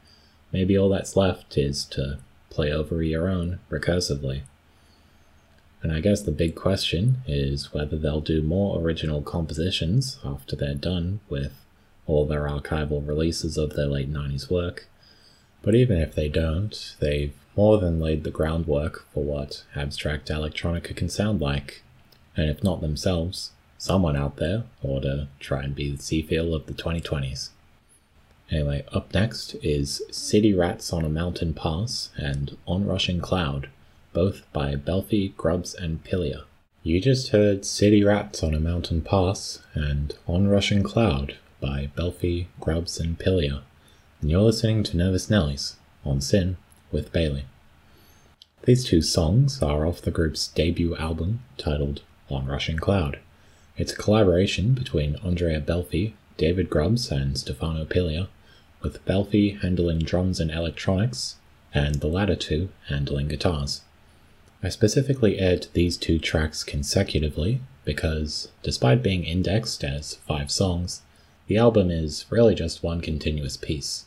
Maybe 0.54 0.78
all 0.78 0.88
that's 0.88 1.18
left 1.18 1.58
is 1.58 1.84
to 1.88 2.20
play 2.50 2.72
over 2.72 3.04
your 3.04 3.28
own 3.28 3.60
recursively. 3.70 4.44
And 5.82 5.92
I 5.94 6.02
guess 6.02 6.22
the 6.22 6.32
big 6.32 6.56
question 6.56 7.24
is 7.26 7.74
whether 7.74 7.98
they'll 7.98 8.20
do 8.20 8.42
more 8.42 8.82
original 8.82 9.22
compositions 9.22 10.20
after 10.26 10.56
they're 10.56 10.74
done 10.74 11.22
with 11.30 11.54
all 12.06 12.26
their 12.26 12.48
archival 12.48 13.08
releases 13.08 13.58
of 13.58 13.76
their 13.76 13.86
late 13.86 14.12
90s 14.12 14.50
work, 14.50 14.88
but 15.62 15.76
even 15.76 15.98
if 15.98 16.16
they 16.16 16.28
don't, 16.28 16.96
they've 17.00 17.34
more 17.56 17.78
than 17.78 18.00
laid 18.00 18.24
the 18.24 18.32
groundwork 18.32 19.06
for 19.14 19.24
what 19.24 19.64
abstract 19.76 20.30
electronica 20.30 20.96
can 20.96 21.10
sound 21.10 21.42
like. 21.42 21.84
And 22.36 22.50
if 22.50 22.64
not 22.64 22.82
themselves, 22.82 23.52
someone 23.78 24.16
out 24.16 24.38
there 24.38 24.64
ought 24.82 25.02
to 25.02 25.28
try 25.40 25.64
and 25.64 25.76
be 25.76 25.92
the 25.92 25.98
Seefeel 25.98 26.56
of 26.56 26.66
the 26.66 26.74
2020s. 26.74 27.50
Anyway, 28.52 28.84
up 28.92 29.14
next 29.14 29.56
is 29.62 30.02
City 30.10 30.54
Rats 30.54 30.92
on 30.92 31.06
a 31.06 31.10
Mountain 31.10 31.54
Pass 31.54 32.10
and 32.18 32.58
Onrushing 32.68 33.22
Cloud, 33.22 33.70
both 34.20 34.52
by 34.52 34.76
Belfi, 34.76 35.34
Grubbs, 35.38 35.74
and 35.74 36.04
Pilia. 36.04 36.44
You 36.84 37.00
just 37.00 37.30
heard 37.30 37.64
City 37.64 38.04
Rats 38.04 38.44
on 38.44 38.54
a 38.54 38.60
Mountain 38.60 39.04
Pass 39.04 39.64
and 39.74 40.14
On 40.28 40.48
Onrushing 40.48 40.84
Cloud 40.84 41.38
by 41.62 41.90
Belfi, 41.96 42.48
Grubbs, 42.60 43.00
and 43.00 43.18
Pilia 43.18 43.62
and 44.22 44.30
you're 44.30 44.42
listening 44.42 44.84
to 44.84 44.98
Nervous 44.98 45.28
Nellies 45.28 45.76
on 46.04 46.20
SYN 46.20 46.58
with 46.92 47.14
Bailey. 47.14 47.46
These 48.64 48.84
two 48.84 49.02
songs 49.02 49.62
are 49.62 49.86
off 49.86 50.02
the 50.02 50.12
group's 50.12 50.50
debut 50.50 50.94
album 50.98 51.40
titled 51.58 52.02
On 52.30 52.44
Onrushing 52.44 52.80
Cloud. 52.80 53.20
It's 53.78 53.94
a 53.94 53.98
collaboration 53.98 54.74
between 54.74 55.16
Andrea 55.24 55.62
Belfi, 55.62 56.12
David 56.36 56.70
Grubbs, 56.70 57.10
and 57.10 57.38
Stefano 57.38 57.86
Pilia, 57.86 58.28
with 58.82 59.06
Belfi 59.06 59.62
handling 59.62 60.00
drums 60.00 60.42
and 60.42 60.52
electronics, 60.52 61.38
and 61.74 61.96
the 61.96 62.08
latter 62.08 62.36
two 62.36 62.68
handling 62.90 63.30
guitars. 63.30 63.84
I 64.62 64.70
specifically 64.70 65.40
aired 65.40 65.68
these 65.74 65.98
two 65.98 66.20
tracks 66.20 66.64
consecutively 66.64 67.62
because, 67.86 68.50
despite 68.62 69.02
being 69.02 69.24
indexed 69.24 69.84
as 69.84 70.16
five 70.16 70.52
songs, 70.52 71.02
the 71.48 71.58
album 71.58 71.90
is 71.90 72.26
really 72.30 72.56
just 72.56 72.84
one 72.84 73.02
continuous 73.02 73.58
piece 73.58 74.06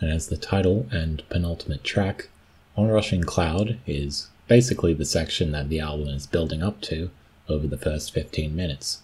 and 0.00 0.10
as 0.10 0.28
the 0.28 0.36
title 0.36 0.86
and 0.90 1.22
penultimate 1.28 1.84
track, 1.84 2.28
Onrushing 2.76 3.24
Cloud 3.24 3.78
is 3.86 4.28
basically 4.48 4.94
the 4.94 5.04
section 5.04 5.52
that 5.52 5.68
the 5.68 5.80
album 5.80 6.08
is 6.08 6.26
building 6.26 6.62
up 6.62 6.80
to 6.82 7.10
over 7.48 7.66
the 7.66 7.78
first 7.78 8.12
15 8.12 8.56
minutes. 8.56 9.02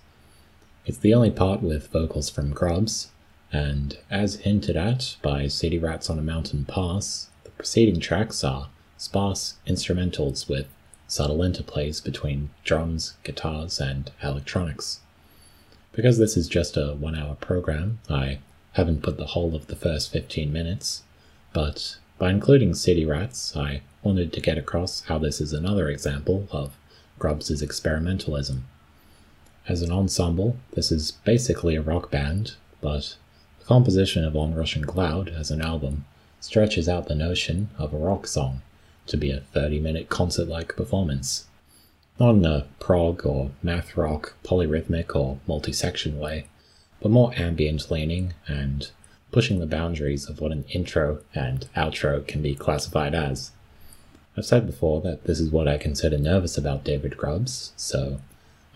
It's 0.86 0.98
the 0.98 1.14
only 1.14 1.30
part 1.30 1.62
with 1.62 1.88
vocals 1.88 2.30
from 2.30 2.52
Grubbs, 2.52 3.10
and 3.52 3.98
as 4.10 4.36
hinted 4.36 4.76
at 4.76 5.16
by 5.20 5.48
City 5.48 5.78
Rats 5.78 6.08
on 6.08 6.18
a 6.18 6.22
Mountain 6.22 6.64
Pass, 6.64 7.28
the 7.44 7.50
preceding 7.50 8.00
tracks 8.00 8.42
are 8.42 8.68
sparse 8.96 9.56
instrumentals 9.66 10.48
with 10.48 10.66
subtle 11.08 11.38
interplays 11.38 12.02
between 12.02 12.50
drums, 12.64 13.14
guitars, 13.22 13.80
and 13.80 14.10
electronics. 14.22 15.00
Because 15.92 16.18
this 16.18 16.36
is 16.36 16.48
just 16.48 16.76
a 16.76 16.94
one 16.94 17.14
hour 17.14 17.36
program, 17.36 18.00
I 18.10 18.38
haven't 18.72 19.02
put 19.02 19.16
the 19.16 19.26
whole 19.26 19.54
of 19.54 19.68
the 19.68 19.76
first 19.76 20.12
15 20.12 20.52
minutes, 20.52 21.04
but 21.52 21.96
by 22.18 22.30
including 22.30 22.74
City 22.74 23.04
Rats, 23.04 23.56
I 23.56 23.82
wanted 24.02 24.32
to 24.32 24.40
get 24.40 24.58
across 24.58 25.02
how 25.02 25.18
this 25.18 25.40
is 25.40 25.52
another 25.52 25.88
example 25.88 26.48
of 26.50 26.76
Grubbs' 27.18 27.62
experimentalism. 27.62 28.62
As 29.68 29.82
an 29.82 29.90
ensemble, 29.90 30.56
this 30.72 30.92
is 30.92 31.12
basically 31.12 31.76
a 31.76 31.82
rock 31.82 32.10
band, 32.10 32.56
but 32.80 33.16
the 33.58 33.64
composition 33.64 34.24
of 34.24 34.34
Onrushing 34.34 34.86
Cloud 34.86 35.28
as 35.28 35.50
an 35.50 35.62
album 35.62 36.04
stretches 36.40 36.88
out 36.88 37.08
the 37.08 37.14
notion 37.14 37.70
of 37.78 37.94
a 37.94 37.98
rock 37.98 38.26
song 38.26 38.60
to 39.06 39.16
be 39.16 39.30
a 39.30 39.40
30 39.40 39.80
minute 39.80 40.08
concert 40.08 40.48
like 40.48 40.76
performance. 40.76 41.46
Not 42.18 42.36
in 42.36 42.44
a 42.44 42.66
prog 42.80 43.26
or 43.26 43.50
math 43.62 43.96
rock, 43.96 44.34
polyrhythmic 44.42 45.14
or 45.14 45.38
multi 45.46 45.72
section 45.72 46.18
way, 46.18 46.46
but 47.00 47.10
more 47.10 47.32
ambient 47.36 47.90
leaning 47.90 48.34
and 48.46 48.90
pushing 49.32 49.58
the 49.58 49.66
boundaries 49.66 50.28
of 50.28 50.40
what 50.40 50.52
an 50.52 50.64
intro 50.70 51.20
and 51.34 51.68
outro 51.76 52.26
can 52.26 52.40
be 52.40 52.54
classified 52.54 53.14
as. 53.14 53.50
I've 54.36 54.46
said 54.46 54.66
before 54.66 55.00
that 55.02 55.24
this 55.24 55.40
is 55.40 55.50
what 55.50 55.68
I 55.68 55.78
consider 55.78 56.18
nervous 56.18 56.56
about 56.56 56.84
David 56.84 57.16
Grubbs, 57.16 57.72
so 57.76 58.20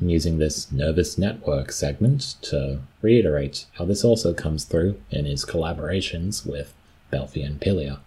I'm 0.00 0.08
using 0.08 0.38
this 0.38 0.72
Nervous 0.72 1.18
Network 1.18 1.72
segment 1.72 2.36
to 2.42 2.80
reiterate 3.02 3.66
how 3.74 3.84
this 3.84 4.02
also 4.02 4.32
comes 4.32 4.64
through 4.64 5.00
in 5.10 5.26
his 5.26 5.44
collaborations 5.44 6.46
with 6.46 6.72
Belfi 7.12 7.44
and 7.44 7.60
Pilia. 7.60 8.00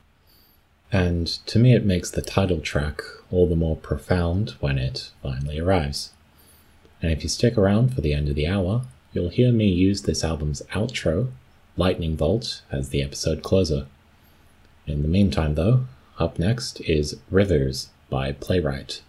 And 0.93 1.25
to 1.47 1.57
me, 1.57 1.73
it 1.73 1.87
makes 1.87 2.11
the 2.11 2.21
title 2.21 2.59
track 2.59 3.01
all 3.31 3.49
the 3.49 3.55
more 3.55 3.75
profound 3.75 4.51
when 4.59 4.77
it 4.77 5.09
finally 5.23 5.59
arrives. 5.59 6.11
And 7.01 7.11
if 7.11 7.23
you 7.23 7.29
stick 7.29 7.57
around 7.57 7.95
for 7.95 8.01
the 8.01 8.13
end 8.13 8.29
of 8.29 8.35
the 8.35 8.45
hour, 8.45 8.83
you'll 9.11 9.29
hear 9.29 9.51
me 9.51 9.67
use 9.67 10.03
this 10.03 10.23
album's 10.23 10.61
outro, 10.71 11.31
Lightning 11.77 12.15
Bolt, 12.15 12.61
as 12.71 12.89
the 12.89 13.01
episode 13.01 13.41
closer. 13.41 13.87
In 14.85 15.01
the 15.01 15.07
meantime, 15.07 15.55
though, 15.55 15.85
up 16.19 16.37
next 16.37 16.79
is 16.81 17.17
Rivers 17.31 17.89
by 18.11 18.31
Playwright. 18.31 19.01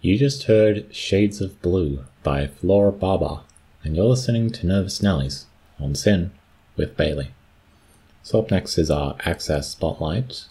You 0.00 0.16
just 0.16 0.44
heard 0.44 0.86
Shades 0.94 1.42
of 1.42 1.60
Blue 1.60 2.04
by 2.22 2.46
Flora 2.46 2.92
Baba, 2.92 3.42
and 3.84 3.94
you're 3.94 4.06
listening 4.06 4.48
to 4.52 4.66
Nervous 4.66 5.00
Nellies 5.00 5.44
on 5.78 5.94
SYN 5.94 6.30
with 6.76 6.96
Bailey. 6.96 7.32
So, 8.22 8.38
up 8.38 8.50
next 8.50 8.78
is 8.78 8.90
our 8.90 9.16
Access 9.26 9.68
Spotlight. 9.68 10.46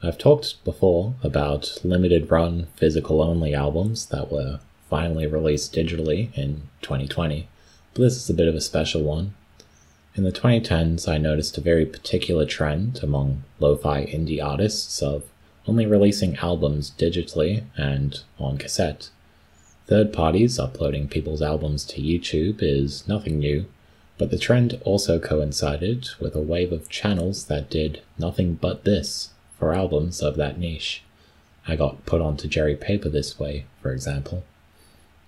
I've 0.00 0.16
talked 0.16 0.62
before 0.64 1.14
about 1.24 1.78
limited 1.82 2.30
run 2.30 2.68
physical 2.76 3.20
only 3.20 3.52
albums 3.52 4.06
that 4.06 4.30
were 4.30 4.60
finally 4.88 5.26
released 5.26 5.74
digitally 5.74 6.32
in 6.38 6.62
2020, 6.82 7.48
but 7.94 8.02
this 8.02 8.16
is 8.16 8.30
a 8.30 8.34
bit 8.34 8.46
of 8.46 8.54
a 8.54 8.60
special 8.60 9.02
one. 9.02 9.34
In 10.14 10.22
the 10.22 10.30
2010s, 10.30 11.08
I 11.08 11.18
noticed 11.18 11.58
a 11.58 11.62
very 11.62 11.84
particular 11.84 12.46
trend 12.46 13.00
among 13.02 13.42
lo 13.58 13.74
fi 13.76 14.04
indie 14.04 14.42
artists 14.42 15.02
of 15.02 15.24
only 15.66 15.84
releasing 15.84 16.36
albums 16.36 16.92
digitally 16.96 17.64
and 17.76 18.20
on 18.38 18.56
cassette. 18.56 19.10
Third 19.88 20.12
parties 20.12 20.60
uploading 20.60 21.08
people's 21.08 21.42
albums 21.42 21.84
to 21.86 22.00
YouTube 22.00 22.58
is 22.60 23.08
nothing 23.08 23.40
new, 23.40 23.66
but 24.16 24.30
the 24.30 24.38
trend 24.38 24.80
also 24.84 25.18
coincided 25.18 26.10
with 26.20 26.36
a 26.36 26.40
wave 26.40 26.70
of 26.70 26.88
channels 26.88 27.46
that 27.46 27.68
did 27.68 28.00
nothing 28.16 28.54
but 28.54 28.84
this 28.84 29.30
for 29.58 29.74
albums 29.74 30.20
of 30.20 30.36
that 30.36 30.58
niche. 30.58 31.02
I 31.66 31.76
got 31.76 32.06
put 32.06 32.20
onto 32.20 32.48
Jerry 32.48 32.76
Paper 32.76 33.08
this 33.08 33.38
way, 33.38 33.66
for 33.82 33.92
example. 33.92 34.44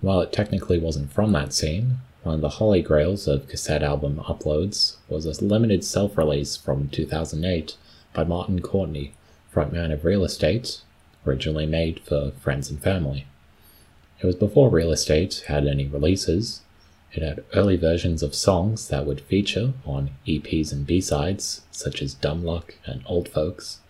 While 0.00 0.20
it 0.20 0.32
technically 0.32 0.78
wasn't 0.78 1.12
from 1.12 1.32
that 1.32 1.52
scene, 1.52 1.98
one 2.22 2.36
of 2.36 2.40
the 2.40 2.56
holy 2.60 2.82
grails 2.82 3.26
of 3.26 3.48
cassette 3.48 3.82
album 3.82 4.20
uploads 4.26 4.96
was 5.08 5.26
a 5.26 5.44
limited 5.44 5.84
self 5.84 6.16
release 6.16 6.56
from 6.56 6.88
2008 6.88 7.76
by 8.12 8.24
Martin 8.24 8.60
Courtney 8.60 9.12
frontman 9.52 9.92
of 9.92 10.04
Real 10.04 10.24
Estate, 10.24 10.80
originally 11.26 11.66
made 11.66 12.00
for 12.00 12.32
friends 12.40 12.70
and 12.70 12.80
family. 12.80 13.26
It 14.20 14.26
was 14.26 14.36
before 14.36 14.70
Real 14.70 14.92
Estate 14.92 15.44
had 15.48 15.66
any 15.66 15.86
releases. 15.86 16.60
It 17.12 17.22
had 17.22 17.44
early 17.54 17.76
versions 17.76 18.22
of 18.22 18.34
songs 18.34 18.88
that 18.88 19.06
would 19.06 19.20
feature 19.22 19.72
on 19.84 20.10
EPs 20.26 20.72
and 20.72 20.86
B-sides, 20.86 21.62
such 21.72 22.00
as 22.00 22.14
Dumb 22.14 22.44
Luck 22.44 22.74
and 22.84 23.02
Old 23.06 23.28
Folks, 23.28 23.80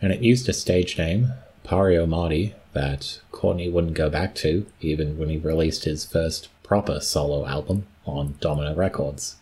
and 0.00 0.12
it 0.12 0.22
used 0.22 0.48
a 0.48 0.52
stage 0.52 0.98
name, 0.98 1.32
Pario 1.64 2.06
Marty, 2.06 2.54
that 2.72 3.20
Courtney 3.32 3.68
wouldn't 3.68 3.94
go 3.94 4.08
back 4.08 4.34
to 4.36 4.66
even 4.80 5.18
when 5.18 5.28
he 5.28 5.38
released 5.38 5.84
his 5.84 6.04
first 6.04 6.48
proper 6.62 7.00
solo 7.00 7.46
album 7.46 7.86
on 8.06 8.36
Domino 8.40 8.74
Records. 8.74 9.36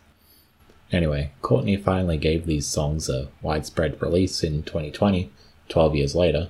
Anyway, 0.92 1.32
Courtney 1.42 1.76
finally 1.76 2.16
gave 2.16 2.46
these 2.46 2.66
songs 2.66 3.08
a 3.08 3.28
widespread 3.42 4.00
release 4.00 4.42
in 4.42 4.62
2020 4.62 5.30
12 5.68 5.96
years 5.96 6.14
later, 6.14 6.48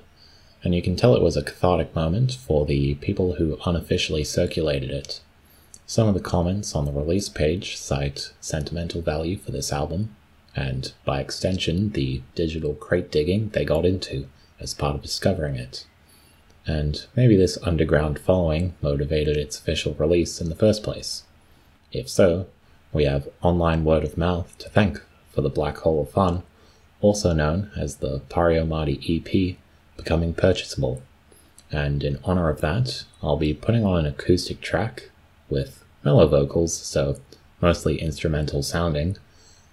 and 0.63 0.75
you 0.75 0.83
can 0.83 0.97
tell 0.97 1.15
it 1.15 1.23
was 1.23 1.37
a 1.37 1.43
cathartic 1.43 1.95
moment 1.95 2.33
for 2.35 2.67
the 2.67 2.95
people 2.97 3.35
who 3.35 3.59
unofficially 3.65 4.25
circulated 4.25 4.91
it. 4.91 5.21
Some 5.87 6.09
of 6.09 6.15
the 6.15 6.21
comments 6.21 6.75
on 6.75 6.85
the 6.85 6.93
release 6.93 7.29
page 7.29 7.77
cite 7.77 8.33
sentimental 8.41 9.01
value 9.01 9.39
for 9.39 9.53
this 9.53 9.73
album, 9.73 10.15
and 10.57 10.93
by 11.05 11.21
extension, 11.21 11.91
the 11.91 12.23
digital 12.35 12.75
crate 12.75 13.13
digging 13.13 13.51
they 13.51 13.65
got 13.65 13.85
into 13.85 14.27
as 14.59 14.75
part 14.75 14.97
of 14.97 15.03
discovering 15.03 15.55
it. 15.55 15.87
And 16.67 17.07
maybe 17.15 17.37
this 17.37 17.59
underground 17.63 18.19
following 18.19 18.75
motivated 18.83 19.37
its 19.37 19.59
official 19.59 19.95
release 19.95 20.41
in 20.41 20.49
the 20.49 20.57
first 20.57 20.83
place. 20.83 21.23
If 21.93 22.09
so, 22.09 22.47
we 22.93 23.05
have 23.05 23.29
online 23.43 23.85
word 23.85 24.03
of 24.03 24.19
mouth 24.19 24.57
to 24.59 24.69
thank 24.69 25.01
for 25.31 25.43
the 25.43 25.49
black 25.49 25.77
hole 25.79 26.03
of 26.03 26.11
fun 26.11 26.43
also 27.01 27.33
known 27.33 27.71
as 27.77 27.97
the 27.97 28.21
Pario 28.29 28.67
Marty 28.67 28.99
EP, 29.09 29.57
becoming 29.97 30.35
purchasable. 30.35 31.03
And 31.71 32.03
in 32.03 32.19
honor 32.25 32.49
of 32.49 32.61
that, 32.61 33.05
I'll 33.23 33.37
be 33.37 33.55
putting 33.55 33.85
on 33.85 34.01
an 34.01 34.07
acoustic 34.07 34.61
track 34.61 35.11
with 35.49 35.85
mellow 36.05 36.27
vocals, 36.27 36.75
so 36.75 37.21
mostly 37.61 38.01
instrumental 38.01 38.63
sounding. 38.63 39.17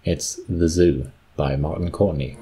It's 0.06 0.42
The 0.50 0.68
Zoo 0.68 1.12
by 1.38 1.56
Martin 1.56 1.90
Courtney. 1.90 2.38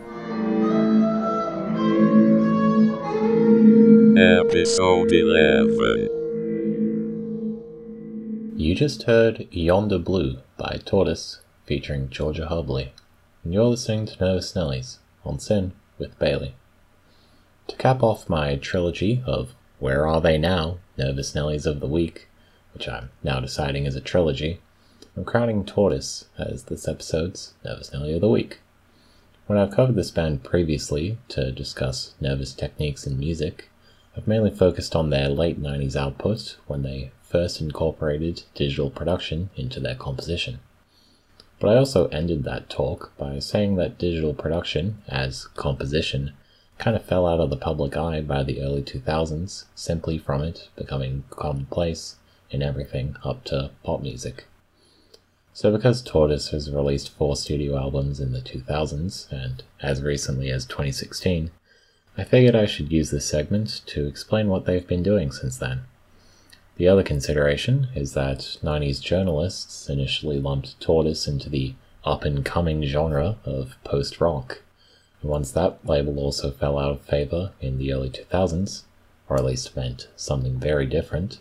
Episode 4.18 5.12
11. 5.12 6.10
You 8.58 8.74
just 8.74 9.04
heard 9.04 9.48
Yonder 9.52 10.00
Blue 10.00 10.40
by 10.58 10.80
Tortoise 10.84 11.42
featuring 11.68 12.10
Georgia 12.10 12.48
Hubley 12.50 12.90
and 13.44 13.54
you're 13.54 13.66
listening 13.66 14.08
to 14.08 14.20
Nervous 14.20 14.54
Nellies 14.54 14.98
on 15.24 15.38
SYN 15.38 15.74
with 16.00 16.18
Bailey. 16.18 16.56
To 17.68 17.76
cap 17.76 18.02
off 18.02 18.28
my 18.28 18.56
trilogy 18.56 19.22
of 19.28 19.54
Where 19.78 20.08
Are 20.08 20.20
They 20.20 20.40
Now? 20.40 20.80
Nervous 20.98 21.34
Nellies 21.34 21.68
of 21.68 21.80
the 21.80 21.86
Week, 21.86 22.28
which 22.74 22.90
I'm 22.90 23.12
now 23.22 23.40
deciding 23.40 23.86
is 23.86 23.96
a 23.96 24.02
trilogy, 24.02 24.62
I'm 25.18 25.26
crowning 25.26 25.66
Tortoise 25.66 26.30
as 26.38 26.64
this 26.64 26.88
episode's 26.88 27.54
Nervous 27.66 27.92
Nelly 27.92 28.14
of 28.14 28.22
the 28.22 28.30
Week. 28.30 28.60
When 29.46 29.60
I've 29.60 29.76
covered 29.76 29.96
this 29.96 30.10
band 30.10 30.46
previously 30.46 31.18
to 31.28 31.52
discuss 31.52 32.16
nervous 32.22 32.54
techniques 32.54 33.06
in 33.06 33.20
music, 33.20 33.70
I've 34.16 34.26
mainly 34.26 34.52
focused 34.52 34.96
on 34.96 35.10
their 35.10 35.28
late 35.28 35.62
90s 35.62 35.98
output 35.98 36.56
when 36.68 36.84
they 36.84 37.12
first 37.24 37.60
incorporated 37.60 38.44
digital 38.56 38.90
production 38.90 39.50
into 39.58 39.82
their 39.82 39.96
composition. 39.96 40.60
But 41.60 41.72
I 41.72 41.78
also 41.78 42.08
ended 42.08 42.46
that 42.46 42.70
talk 42.70 43.12
by 43.18 43.40
saying 43.40 43.76
that 43.76 43.98
digital 43.98 44.34
production, 44.34 45.02
as 45.10 45.48
composition, 45.58 46.32
kind 46.78 46.96
of 46.96 47.04
fell 47.04 47.28
out 47.28 47.42
of 47.42 47.50
the 47.50 47.58
public 47.58 47.98
eye 47.98 48.22
by 48.22 48.44
the 48.44 48.62
early 48.62 48.82
2000s, 48.82 49.66
simply 49.76 50.18
from 50.18 50.42
it 50.42 50.70
becoming 50.78 51.26
commonplace 51.30 52.16
in 52.50 52.62
everything 52.62 53.18
up 53.26 53.44
to 53.44 53.72
pop 53.84 54.02
music. 54.02 54.46
So, 55.54 55.72
because 55.72 56.02
Tortoise 56.02 56.50
has 56.50 56.72
released 56.72 57.10
four 57.10 57.36
studio 57.36 57.78
albums 57.78 58.22
in 58.22 58.32
the 58.32 58.40
2000s, 58.40 59.30
and 59.32 59.64
as 59.82 60.02
recently 60.02 60.50
as 60.50 60.66
2016, 60.66 61.52
I 62.18 62.24
figured 62.24 62.56
I 62.56 62.66
should 62.66 62.92
use 62.92 63.12
this 63.12 63.26
segment 63.26 63.82
to 63.88 64.08
explain 64.08 64.48
what 64.48 64.66
they've 64.66 64.88
been 64.88 65.04
doing 65.04 65.32
since 65.32 65.58
then. 65.58 65.82
The 66.78 66.88
other 66.88 67.04
consideration 67.04 67.90
is 67.94 68.14
that 68.14 68.58
90s 68.64 69.02
journalists 69.02 69.90
initially 69.90 70.40
lumped 70.40 70.80
Tortoise 70.80 71.28
into 71.28 71.50
the 71.50 71.74
up 72.06 72.24
and 72.24 72.46
coming 72.46 72.84
genre 72.84 73.38
of 73.46 73.76
post 73.84 74.22
rock. 74.22 74.62
And 75.22 75.30
once 75.30 75.52
that 75.52 75.86
label 75.86 76.18
also 76.18 76.52
fell 76.52 76.80
out 76.80 76.92
of 76.92 77.02
favor 77.02 77.52
in 77.60 77.78
the 77.78 77.94
early 77.94 78.10
2000s, 78.10 78.84
or 79.28 79.38
at 79.38 79.46
least 79.46 79.76
meant 79.76 80.08
something 80.16 80.60
very 80.60 80.86
different, 80.86 81.40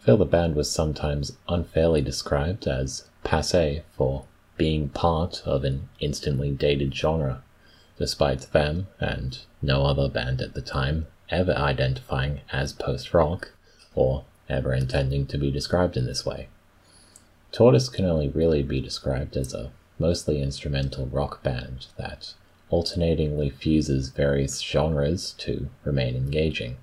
feel 0.00 0.16
the 0.16 0.24
band 0.24 0.54
was 0.54 0.70
sometimes 0.70 1.36
unfairly 1.48 2.00
described 2.00 2.66
as 2.66 3.07
passe 3.28 3.82
for 3.94 4.24
being 4.56 4.88
part 4.88 5.42
of 5.44 5.62
an 5.62 5.86
instantly 6.00 6.50
dated 6.50 6.94
genre, 6.94 7.42
despite 7.98 8.40
them 8.52 8.86
and 8.98 9.40
no 9.60 9.84
other 9.84 10.08
band 10.08 10.40
at 10.40 10.54
the 10.54 10.62
time 10.62 11.06
ever 11.28 11.52
identifying 11.52 12.40
as 12.50 12.72
post 12.72 13.12
rock 13.12 13.52
or 13.94 14.24
ever 14.48 14.72
intending 14.72 15.26
to 15.26 15.36
be 15.36 15.50
described 15.50 15.94
in 15.94 16.06
this 16.06 16.24
way. 16.24 16.48
Tortoise 17.52 17.90
can 17.90 18.06
only 18.06 18.30
really 18.30 18.62
be 18.62 18.80
described 18.80 19.36
as 19.36 19.52
a 19.52 19.72
mostly 19.98 20.40
instrumental 20.40 21.04
rock 21.04 21.42
band 21.42 21.86
that 21.98 22.32
alternatingly 22.70 23.50
fuses 23.50 24.08
various 24.08 24.62
genres 24.62 25.34
to 25.36 25.68
remain 25.84 26.16
engaging, 26.16 26.78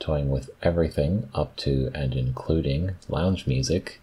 toying 0.00 0.28
with 0.28 0.50
everything 0.60 1.28
up 1.36 1.54
to 1.54 1.88
and 1.94 2.14
including 2.14 2.96
lounge 3.08 3.46
music, 3.46 4.00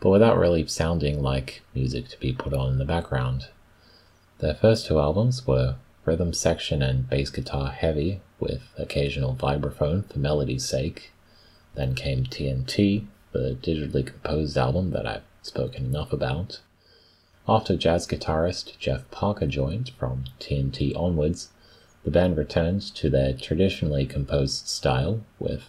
but 0.00 0.10
without 0.10 0.38
really 0.38 0.66
sounding 0.66 1.22
like 1.22 1.62
music 1.74 2.08
to 2.08 2.18
be 2.18 2.32
put 2.32 2.54
on 2.54 2.72
in 2.72 2.78
the 2.78 2.84
background. 2.84 3.48
Their 4.38 4.54
first 4.54 4.86
two 4.86 4.98
albums 4.98 5.46
were 5.46 5.76
rhythm 6.04 6.32
section 6.32 6.82
and 6.82 7.08
bass 7.08 7.30
guitar 7.30 7.70
heavy, 7.70 8.20
with 8.38 8.62
occasional 8.78 9.34
vibraphone 9.34 10.10
for 10.10 10.18
melody's 10.18 10.64
sake, 10.64 11.12
then 11.74 11.94
came 11.94 12.24
TNT, 12.24 13.04
the 13.32 13.56
digitally 13.62 14.06
composed 14.06 14.56
album 14.56 14.90
that 14.90 15.06
I've 15.06 15.22
spoken 15.42 15.84
enough 15.84 16.12
about. 16.12 16.60
After 17.46 17.76
jazz 17.76 18.06
guitarist 18.06 18.78
Jeff 18.78 19.10
Parker 19.10 19.46
joined 19.46 19.90
from 19.98 20.24
TNT 20.40 20.96
onwards, 20.96 21.50
the 22.04 22.10
band 22.10 22.36
returned 22.36 22.82
to 22.94 23.10
their 23.10 23.34
traditionally 23.34 24.06
composed 24.06 24.68
style 24.68 25.20
with 25.38 25.64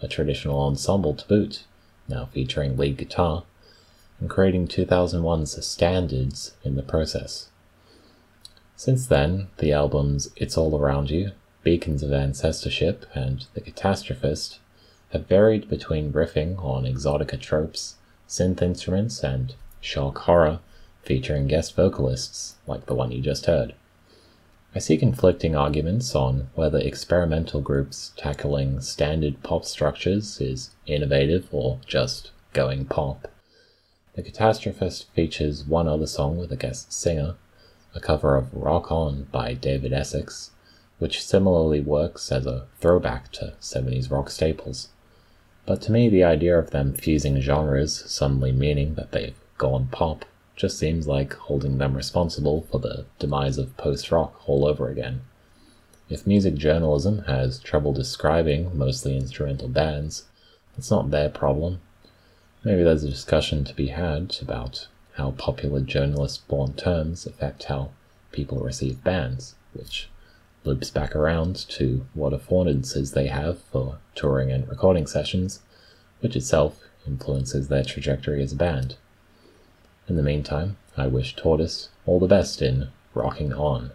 a 0.00 0.08
traditional 0.08 0.60
ensemble 0.60 1.14
to 1.14 1.26
boot, 1.26 1.64
now 2.08 2.26
featuring 2.26 2.76
lead 2.76 2.96
guitar, 2.96 3.44
and 4.22 4.30
creating 4.30 4.68
2001's 4.68 5.66
standards 5.66 6.52
in 6.62 6.76
the 6.76 6.82
process. 6.84 7.48
Since 8.76 9.08
then, 9.08 9.48
the 9.58 9.72
albums 9.72 10.30
It's 10.36 10.56
All 10.56 10.78
Around 10.78 11.10
You, 11.10 11.32
Beacons 11.64 12.04
of 12.04 12.12
Ancestorship, 12.12 13.04
and 13.14 13.46
The 13.54 13.60
Catastrophist 13.60 14.58
have 15.10 15.26
varied 15.26 15.68
between 15.68 16.12
riffing 16.12 16.56
on 16.64 16.84
exotica 16.84 17.38
tropes, 17.40 17.96
synth 18.28 18.62
instruments, 18.62 19.24
and 19.24 19.56
shock 19.80 20.18
horror 20.18 20.60
featuring 21.02 21.48
guest 21.48 21.74
vocalists 21.74 22.54
like 22.68 22.86
the 22.86 22.94
one 22.94 23.10
you 23.10 23.20
just 23.20 23.46
heard. 23.46 23.74
I 24.72 24.78
see 24.78 24.98
conflicting 24.98 25.56
arguments 25.56 26.14
on 26.14 26.48
whether 26.54 26.78
experimental 26.78 27.60
groups 27.60 28.12
tackling 28.16 28.82
standard 28.82 29.42
pop 29.42 29.64
structures 29.64 30.40
is 30.40 30.70
innovative 30.86 31.48
or 31.50 31.80
just 31.86 32.30
going 32.52 32.84
pop. 32.84 33.31
The 34.14 34.22
Catastrophist 34.22 35.06
features 35.14 35.64
one 35.64 35.88
other 35.88 36.06
song 36.06 36.36
with 36.36 36.52
a 36.52 36.56
guest 36.56 36.92
singer, 36.92 37.36
a 37.94 38.00
cover 38.00 38.36
of 38.36 38.52
Rock 38.52 38.92
On 38.92 39.26
by 39.32 39.54
David 39.54 39.94
Essex, 39.94 40.50
which 40.98 41.24
similarly 41.24 41.80
works 41.80 42.30
as 42.30 42.44
a 42.44 42.66
throwback 42.78 43.32
to 43.32 43.54
70s 43.58 44.10
rock 44.10 44.28
staples. 44.28 44.90
But 45.64 45.80
to 45.82 45.92
me, 45.92 46.10
the 46.10 46.24
idea 46.24 46.58
of 46.58 46.72
them 46.72 46.92
fusing 46.92 47.40
genres, 47.40 48.04
suddenly 48.06 48.52
meaning 48.52 48.96
that 48.96 49.12
they've 49.12 49.40
gone 49.56 49.88
pop, 49.90 50.26
just 50.56 50.78
seems 50.78 51.06
like 51.06 51.32
holding 51.32 51.78
them 51.78 51.96
responsible 51.96 52.66
for 52.70 52.80
the 52.80 53.06
demise 53.18 53.56
of 53.56 53.78
post 53.78 54.12
rock 54.12 54.46
all 54.46 54.66
over 54.66 54.90
again. 54.90 55.22
If 56.10 56.26
music 56.26 56.56
journalism 56.56 57.20
has 57.20 57.58
trouble 57.58 57.94
describing 57.94 58.76
mostly 58.76 59.16
instrumental 59.16 59.68
bands, 59.68 60.24
it's 60.76 60.90
not 60.90 61.10
their 61.10 61.30
problem. 61.30 61.80
Maybe 62.64 62.84
there's 62.84 63.02
a 63.02 63.08
discussion 63.08 63.64
to 63.64 63.74
be 63.74 63.88
had 63.88 64.36
about 64.40 64.86
how 65.14 65.32
popular 65.32 65.80
journalist 65.80 66.46
born 66.46 66.74
terms 66.74 67.26
affect 67.26 67.64
how 67.64 67.90
people 68.30 68.60
receive 68.60 69.02
bands, 69.02 69.56
which 69.72 70.08
loops 70.62 70.88
back 70.88 71.16
around 71.16 71.56
to 71.70 72.06
what 72.14 72.32
affordances 72.32 73.14
they 73.14 73.26
have 73.26 73.58
for 73.72 73.98
touring 74.14 74.52
and 74.52 74.68
recording 74.68 75.08
sessions, 75.08 75.58
which 76.20 76.36
itself 76.36 76.78
influences 77.04 77.66
their 77.66 77.82
trajectory 77.82 78.40
as 78.40 78.52
a 78.52 78.56
band. 78.56 78.94
In 80.08 80.14
the 80.14 80.22
meantime, 80.22 80.76
I 80.96 81.08
wish 81.08 81.34
Tortoise 81.34 81.88
all 82.06 82.20
the 82.20 82.28
best 82.28 82.62
in 82.62 82.90
rocking 83.12 83.52
on. 83.52 83.90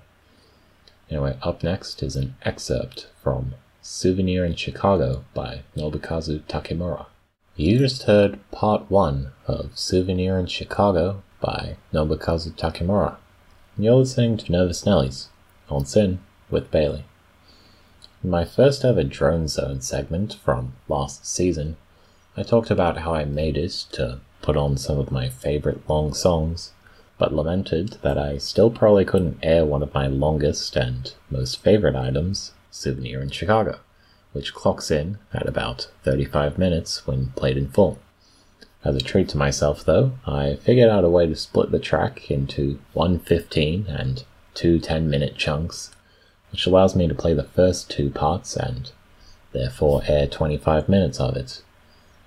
Anyway, 1.09 1.37
up 1.41 1.63
next 1.63 2.03
is 2.03 2.17
an 2.17 2.35
excerpt 2.41 3.07
from 3.23 3.53
Souvenir 3.81 4.43
in 4.43 4.55
Chicago 4.55 5.23
by 5.33 5.61
Nobukazu 5.77 6.41
Takemura. 6.49 7.05
You 7.59 7.79
just 7.79 8.03
heard 8.03 8.37
part 8.51 8.83
one 8.87 9.31
of 9.47 9.71
Souvenir 9.73 10.37
in 10.37 10.45
Chicago 10.45 11.23
by 11.41 11.77
Nobukazu 11.91 12.51
Takemura. 12.51 13.15
And 13.75 13.83
you're 13.83 13.95
listening 13.95 14.37
to 14.37 14.51
Nervous 14.51 14.83
Nellies 14.83 15.29
on 15.67 15.83
SYN 15.83 16.19
with 16.51 16.69
Bailey. 16.69 17.05
In 18.23 18.29
my 18.29 18.45
first 18.45 18.85
ever 18.85 19.03
Drone 19.03 19.47
Zone 19.47 19.81
segment 19.81 20.35
from 20.35 20.73
last 20.87 21.25
season, 21.25 21.77
I 22.37 22.43
talked 22.43 22.69
about 22.69 22.99
how 22.99 23.15
I 23.15 23.25
made 23.25 23.57
it 23.57 23.87
to 23.93 24.19
put 24.43 24.55
on 24.55 24.77
some 24.77 24.99
of 24.99 25.11
my 25.11 25.27
favorite 25.27 25.89
long 25.89 26.13
songs, 26.13 26.73
but 27.17 27.33
lamented 27.33 27.97
that 28.03 28.19
I 28.19 28.37
still 28.37 28.69
probably 28.69 29.03
couldn't 29.03 29.39
air 29.41 29.65
one 29.65 29.81
of 29.81 29.95
my 29.95 30.05
longest 30.05 30.75
and 30.75 31.11
most 31.31 31.59
favorite 31.63 31.95
items, 31.95 32.51
Souvenir 32.69 33.19
in 33.19 33.31
Chicago 33.31 33.79
which 34.33 34.53
clocks 34.53 34.91
in 34.91 35.17
at 35.33 35.47
about 35.47 35.89
35 36.03 36.57
minutes 36.57 37.07
when 37.07 37.27
played 37.35 37.57
in 37.57 37.69
full. 37.69 37.99
As 38.83 38.95
a 38.95 39.01
treat 39.01 39.27
to 39.29 39.37
myself, 39.37 39.83
though, 39.83 40.13
I 40.25 40.55
figured 40.55 40.89
out 40.89 41.03
a 41.03 41.09
way 41.09 41.27
to 41.27 41.35
split 41.35 41.71
the 41.71 41.79
track 41.79 42.29
into 42.29 42.79
one 42.93 43.19
15 43.19 43.85
and 43.87 44.23
two 44.53 44.79
10 44.79 45.09
minute 45.09 45.35
chunks, 45.35 45.91
which 46.51 46.65
allows 46.65 46.95
me 46.95 47.07
to 47.07 47.15
play 47.15 47.33
the 47.33 47.43
first 47.43 47.89
two 47.89 48.09
parts 48.09 48.55
and 48.55 48.91
therefore 49.51 50.03
air 50.07 50.27
25 50.27 50.87
minutes 50.87 51.19
of 51.19 51.35
it. 51.35 51.61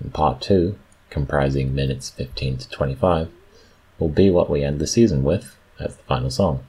And 0.00 0.12
part 0.12 0.40
2, 0.40 0.76
comprising 1.08 1.74
minutes 1.74 2.10
15 2.10 2.58
to 2.58 2.68
25, 2.68 3.28
will 3.98 4.08
be 4.08 4.30
what 4.30 4.50
we 4.50 4.64
end 4.64 4.80
the 4.80 4.86
season 4.86 5.22
with 5.22 5.56
as 5.78 5.96
the 5.96 6.02
final 6.04 6.30
song. 6.30 6.64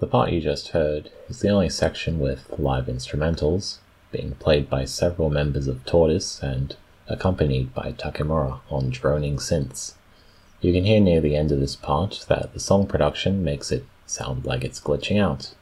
The 0.00 0.06
part 0.06 0.32
you 0.32 0.40
just 0.40 0.68
heard 0.68 1.10
is 1.28 1.40
the 1.40 1.50
only 1.50 1.68
section 1.68 2.18
with 2.18 2.58
live 2.58 2.86
instrumentals, 2.86 3.78
being 4.14 4.36
played 4.36 4.70
by 4.70 4.84
several 4.84 5.28
members 5.28 5.66
of 5.66 5.84
Tortoise 5.84 6.40
and 6.40 6.76
accompanied 7.08 7.74
by 7.74 7.90
Takemura 7.90 8.60
on 8.70 8.88
droning 8.90 9.38
synths. 9.38 9.94
You 10.60 10.72
can 10.72 10.84
hear 10.84 11.00
near 11.00 11.20
the 11.20 11.34
end 11.34 11.50
of 11.50 11.58
this 11.58 11.74
part 11.74 12.24
that 12.28 12.54
the 12.54 12.60
song 12.60 12.86
production 12.86 13.42
makes 13.42 13.72
it 13.72 13.84
sound 14.06 14.44
like 14.44 14.62
it's 14.62 14.78
glitching 14.78 15.20
out. 15.20 15.52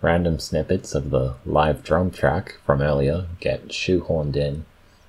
Random 0.00 0.38
snippets 0.38 0.94
of 0.94 1.10
the 1.10 1.34
live 1.44 1.84
drum 1.84 2.10
track 2.10 2.58
from 2.64 2.80
earlier 2.80 3.26
get 3.38 3.68
shoehorned 3.68 4.34
in 4.34 4.64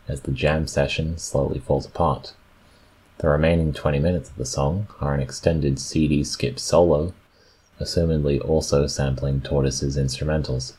as 0.10 0.21
the 0.21 0.34
jam 0.34 0.67
session 0.67 1.17
slowly 1.17 1.60
falls 1.60 1.86
apart. 1.86 2.34
The 3.19 3.30
remaining 3.30 3.71
20 3.71 3.99
minutes 3.99 4.30
of 4.30 4.36
the 4.36 4.45
song 4.45 4.88
are 4.99 5.13
an 5.13 5.21
extended 5.21 5.80
CD 5.80 6.25
skip 6.25 6.60
solo, 6.60 7.13
assumedly 7.80 8.43
also 8.43 8.86
sampling 8.86 9.39
Tortoise's 9.39 9.95
instrumentals 9.95 10.73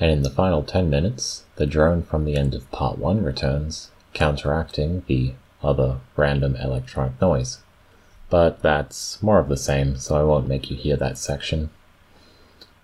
and 0.00 0.10
in 0.10 0.22
the 0.22 0.30
final 0.30 0.62
10 0.62 0.88
minutes, 0.88 1.44
the 1.56 1.66
drone 1.66 2.02
from 2.02 2.24
the 2.24 2.34
end 2.34 2.54
of 2.54 2.70
part 2.70 2.98
1 2.98 3.22
returns, 3.22 3.90
counteracting 4.14 5.02
the 5.06 5.34
other 5.62 5.98
random 6.16 6.56
electronic 6.56 7.20
noise. 7.20 7.58
But 8.30 8.62
that's 8.62 9.22
more 9.22 9.38
of 9.38 9.48
the 9.48 9.58
same, 9.58 9.96
so 9.96 10.16
I 10.16 10.24
won't 10.24 10.48
make 10.48 10.70
you 10.70 10.76
hear 10.76 10.96
that 10.96 11.18
section. 11.18 11.68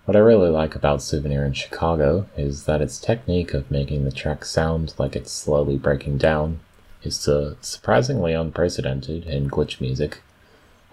What 0.05 0.15
I 0.15 0.19
really 0.19 0.49
like 0.49 0.75
about 0.75 1.01
Souvenir 1.01 1.43
in 1.43 1.53
Chicago 1.53 2.29
is 2.37 2.65
that 2.65 2.81
its 2.81 2.99
technique 2.99 3.53
of 3.53 3.71
making 3.71 4.05
the 4.05 4.11
track 4.11 4.45
sound 4.45 4.93
like 4.97 5.15
it's 5.15 5.31
slowly 5.31 5.77
breaking 5.77 6.19
down 6.19 6.59
is 7.03 7.27
uh, 7.27 7.55
surprisingly 7.61 8.33
unprecedented 8.33 9.25
in 9.25 9.49
glitch 9.49 9.81
music, 9.81 10.21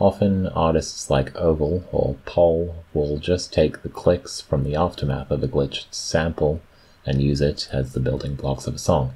Often, 0.04 0.48
artists 0.48 1.08
like 1.08 1.34
Oval 1.34 1.82
or 1.90 2.16
Pole 2.26 2.84
will 2.92 3.16
just 3.16 3.54
take 3.54 3.80
the 3.80 3.88
clicks 3.88 4.38
from 4.38 4.62
the 4.62 4.76
aftermath 4.76 5.30
of 5.30 5.42
a 5.42 5.48
glitched 5.48 5.94
sample 5.94 6.60
and 7.06 7.22
use 7.22 7.40
it 7.40 7.70
as 7.72 7.94
the 7.94 8.00
building 8.00 8.34
blocks 8.34 8.66
of 8.66 8.74
a 8.74 8.78
song. 8.78 9.14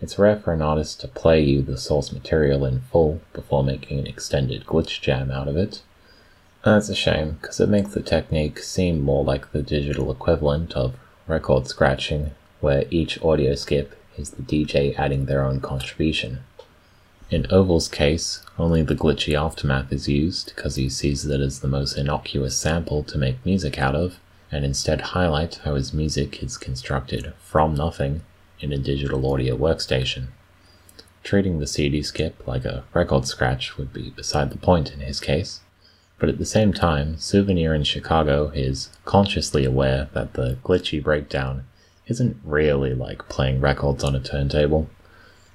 It's 0.00 0.18
rare 0.18 0.34
for 0.34 0.52
an 0.52 0.62
artist 0.62 1.00
to 1.02 1.06
play 1.06 1.40
you 1.42 1.62
the 1.62 1.78
source 1.78 2.10
material 2.10 2.64
in 2.64 2.80
full 2.80 3.20
before 3.32 3.62
making 3.62 4.00
an 4.00 4.08
extended 4.08 4.66
glitch 4.66 5.00
jam 5.00 5.30
out 5.30 5.46
of 5.46 5.56
it. 5.56 5.80
That's 6.64 6.88
a 6.88 6.96
shame, 6.96 7.38
because 7.40 7.60
it 7.60 7.68
makes 7.68 7.94
the 7.94 8.02
technique 8.02 8.58
seem 8.58 9.02
more 9.02 9.22
like 9.22 9.52
the 9.52 9.62
digital 9.62 10.10
equivalent 10.10 10.72
of 10.72 10.96
record 11.28 11.68
scratching, 11.68 12.32
where 12.58 12.84
each 12.90 13.22
audio 13.22 13.54
skip 13.54 13.94
is 14.18 14.30
the 14.30 14.42
DJ 14.42 14.98
adding 14.98 15.26
their 15.26 15.44
own 15.44 15.60
contribution. 15.60 16.40
In 17.30 17.46
Oval's 17.48 17.86
case, 17.86 18.42
only 18.58 18.82
the 18.82 18.96
glitchy 18.96 19.40
aftermath 19.40 19.92
is 19.92 20.08
used 20.08 20.52
because 20.56 20.74
he 20.74 20.88
sees 20.88 21.22
that 21.24 21.40
as 21.40 21.60
the 21.60 21.68
most 21.68 21.96
innocuous 21.96 22.56
sample 22.56 23.04
to 23.04 23.18
make 23.18 23.46
music 23.46 23.78
out 23.78 23.94
of, 23.94 24.18
and 24.50 24.64
instead 24.64 25.00
highlight 25.00 25.60
how 25.64 25.76
his 25.76 25.94
music 25.94 26.42
is 26.42 26.56
constructed 26.56 27.32
from 27.38 27.76
nothing 27.76 28.22
in 28.58 28.72
a 28.72 28.78
digital 28.78 29.32
audio 29.32 29.56
workstation. 29.56 30.26
Treating 31.22 31.60
the 31.60 31.68
CD 31.68 32.02
skip 32.02 32.44
like 32.48 32.64
a 32.64 32.82
record 32.94 33.26
scratch 33.26 33.76
would 33.76 33.92
be 33.92 34.10
beside 34.10 34.50
the 34.50 34.58
point 34.58 34.92
in 34.92 34.98
his 34.98 35.20
case, 35.20 35.60
but 36.18 36.28
at 36.28 36.38
the 36.38 36.44
same 36.44 36.72
time, 36.72 37.16
Souvenir 37.16 37.72
in 37.72 37.84
Chicago 37.84 38.48
is 38.48 38.90
consciously 39.04 39.64
aware 39.64 40.08
that 40.14 40.32
the 40.32 40.58
glitchy 40.64 41.00
breakdown 41.00 41.64
isn't 42.08 42.40
really 42.44 42.92
like 42.92 43.28
playing 43.28 43.60
records 43.60 44.02
on 44.02 44.16
a 44.16 44.20
turntable. 44.20 44.90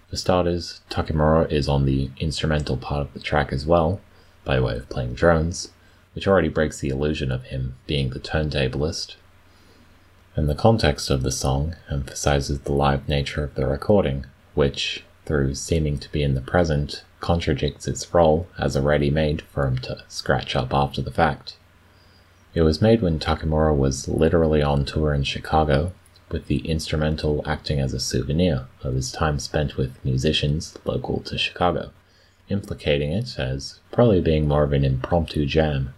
For 0.10 0.18
starters, 0.18 0.82
Takemura 0.90 1.52
is 1.52 1.68
on 1.68 1.86
the 1.86 2.12
instrumental 2.20 2.78
part 2.78 3.02
of 3.02 3.14
the 3.14 3.20
track 3.20 3.52
as 3.52 3.66
well, 3.66 4.00
by 4.44 4.60
way 4.60 4.78
of 4.78 4.90
playing 4.90 5.16
drones, 5.16 5.72
which 6.14 6.28
already 6.28 6.48
breaks 6.48 6.80
the 6.80 6.90
illusion 6.90 7.32
of 7.32 7.46
him 7.46 7.76
being 7.88 8.12
the 8.12 8.20
turntablist. 8.20 9.16
And 10.36 10.48
the 10.48 10.56
context 10.56 11.10
of 11.10 11.24
the 11.24 11.32
song 11.32 11.76
emphasizes 11.90 12.60
the 12.60 12.74
live 12.74 13.10
nature 13.10 13.44
of 13.44 13.56
the 13.56 13.66
recording, 13.66 14.26
which, 14.54 15.04
through 15.26 15.56
seeming 15.56 15.98
to 15.98 16.12
be 16.12 16.22
in 16.22 16.36
the 16.36 16.42
present, 16.42 17.04
contradicts 17.20 17.88
its 17.88 18.14
role 18.14 18.48
as 18.60 18.76
a 18.76 18.82
ready 18.82 19.10
made 19.10 19.42
for 19.42 19.66
him 19.66 19.80
to 19.80 20.04
scratch 20.08 20.56
up 20.56 20.74
after 20.74 21.02
the 21.02 21.12
fact. 21.12 21.58
It 22.54 22.62
was 22.62 22.82
made 22.82 23.02
when 23.02 23.20
Takemura 23.20 23.76
was 23.76 24.08
literally 24.08 24.62
on 24.62 24.86
tour 24.86 25.14
in 25.14 25.24
Chicago 25.24 25.92
with 26.30 26.48
the 26.48 26.68
instrumental 26.68 27.44
acting 27.46 27.80
as 27.80 27.94
a 27.94 28.00
souvenir 28.00 28.66
of 28.84 28.96
his 28.96 29.12
time 29.12 29.40
spent 29.40 29.78
with 29.78 30.04
musicians 30.04 30.78
local 30.86 31.20
to 31.22 31.38
Chicago, 31.38 31.92
implicating 32.50 33.12
it 33.12 33.38
as 33.40 33.80
probably 33.92 34.22
being 34.22 34.48
more 34.48 34.64
of 34.64 34.74
an 34.74 34.84
impromptu 34.84 35.46
jam. 35.46 35.94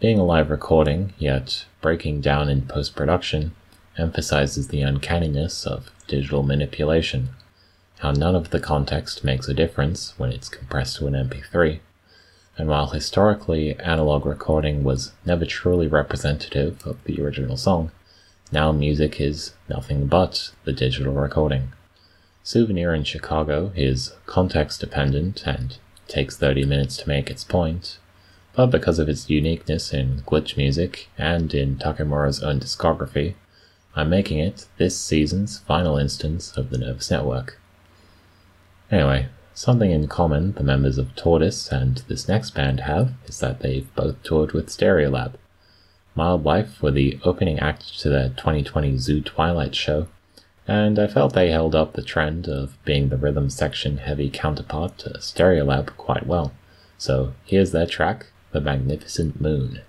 Being 0.00 0.18
a 0.18 0.24
live 0.24 0.50
recording, 0.50 1.12
yet 1.18 1.64
breaking 1.80 2.20
down 2.20 2.48
in 2.48 2.62
post 2.62 2.94
production, 2.94 3.52
emphasizes 3.96 4.68
the 4.68 4.82
uncanniness 4.82 5.66
of 5.66 5.90
digital 6.06 6.42
manipulation, 6.42 7.30
how 7.98 8.12
none 8.12 8.36
of 8.36 8.50
the 8.50 8.60
context 8.60 9.24
makes 9.24 9.48
a 9.48 9.54
difference 9.54 10.14
when 10.16 10.30
it's 10.30 10.48
compressed 10.48 10.96
to 10.96 11.06
an 11.08 11.14
MP3, 11.14 11.80
and 12.56 12.68
while 12.68 12.88
historically 12.88 13.76
analog 13.80 14.24
recording 14.24 14.84
was 14.84 15.12
never 15.26 15.44
truly 15.44 15.88
representative 15.88 16.86
of 16.86 17.02
the 17.04 17.20
original 17.20 17.56
song, 17.56 17.90
now 18.50 18.72
music 18.72 19.20
is 19.20 19.52
nothing 19.68 20.06
but 20.06 20.52
the 20.64 20.72
digital 20.72 21.12
recording. 21.12 21.72
Souvenir 22.42 22.94
in 22.94 23.04
Chicago 23.04 23.72
is 23.76 24.14
context 24.26 24.80
dependent 24.80 25.46
and 25.46 25.76
takes 26.06 26.36
30 26.36 26.64
minutes 26.64 26.96
to 26.96 27.08
make 27.08 27.30
its 27.30 27.44
point, 27.44 27.98
but 28.54 28.68
because 28.68 28.98
of 28.98 29.08
its 29.08 29.28
uniqueness 29.28 29.92
in 29.92 30.22
glitch 30.26 30.56
music 30.56 31.08
and 31.18 31.52
in 31.52 31.76
Takemura's 31.76 32.42
own 32.42 32.58
discography, 32.58 33.34
I'm 33.94 34.08
making 34.08 34.38
it 34.38 34.66
this 34.78 34.98
season's 34.98 35.58
final 35.58 35.98
instance 35.98 36.56
of 36.56 36.70
the 36.70 36.78
Nervous 36.78 37.10
Network. 37.10 37.60
Anyway, 38.90 39.28
something 39.52 39.90
in 39.90 40.08
common 40.08 40.52
the 40.52 40.62
members 40.62 40.96
of 40.96 41.14
Tortoise 41.14 41.70
and 41.70 41.98
this 42.08 42.28
next 42.28 42.50
band 42.52 42.80
have 42.80 43.12
is 43.26 43.40
that 43.40 43.60
they've 43.60 43.94
both 43.94 44.22
toured 44.22 44.52
with 44.52 44.68
Stereolab. 44.68 45.34
Mildlife 46.18 46.82
were 46.82 46.90
the 46.90 47.16
opening 47.22 47.60
act 47.60 47.96
to 48.00 48.08
the 48.08 48.30
2020 48.30 48.98
Zoo 48.98 49.20
Twilight 49.20 49.76
show, 49.76 50.08
and 50.66 50.98
I 50.98 51.06
felt 51.06 51.32
they 51.32 51.52
held 51.52 51.76
up 51.76 51.92
the 51.92 52.02
trend 52.02 52.48
of 52.48 52.76
being 52.84 53.08
the 53.08 53.16
rhythm 53.16 53.48
section 53.50 53.98
heavy 53.98 54.28
counterpart 54.28 54.98
to 54.98 55.10
Stereolab 55.10 55.96
quite 55.96 56.26
well. 56.26 56.52
So 56.96 57.34
here's 57.44 57.70
their 57.70 57.86
track, 57.86 58.32
The 58.50 58.60
Magnificent 58.60 59.40
Moon. 59.40 59.82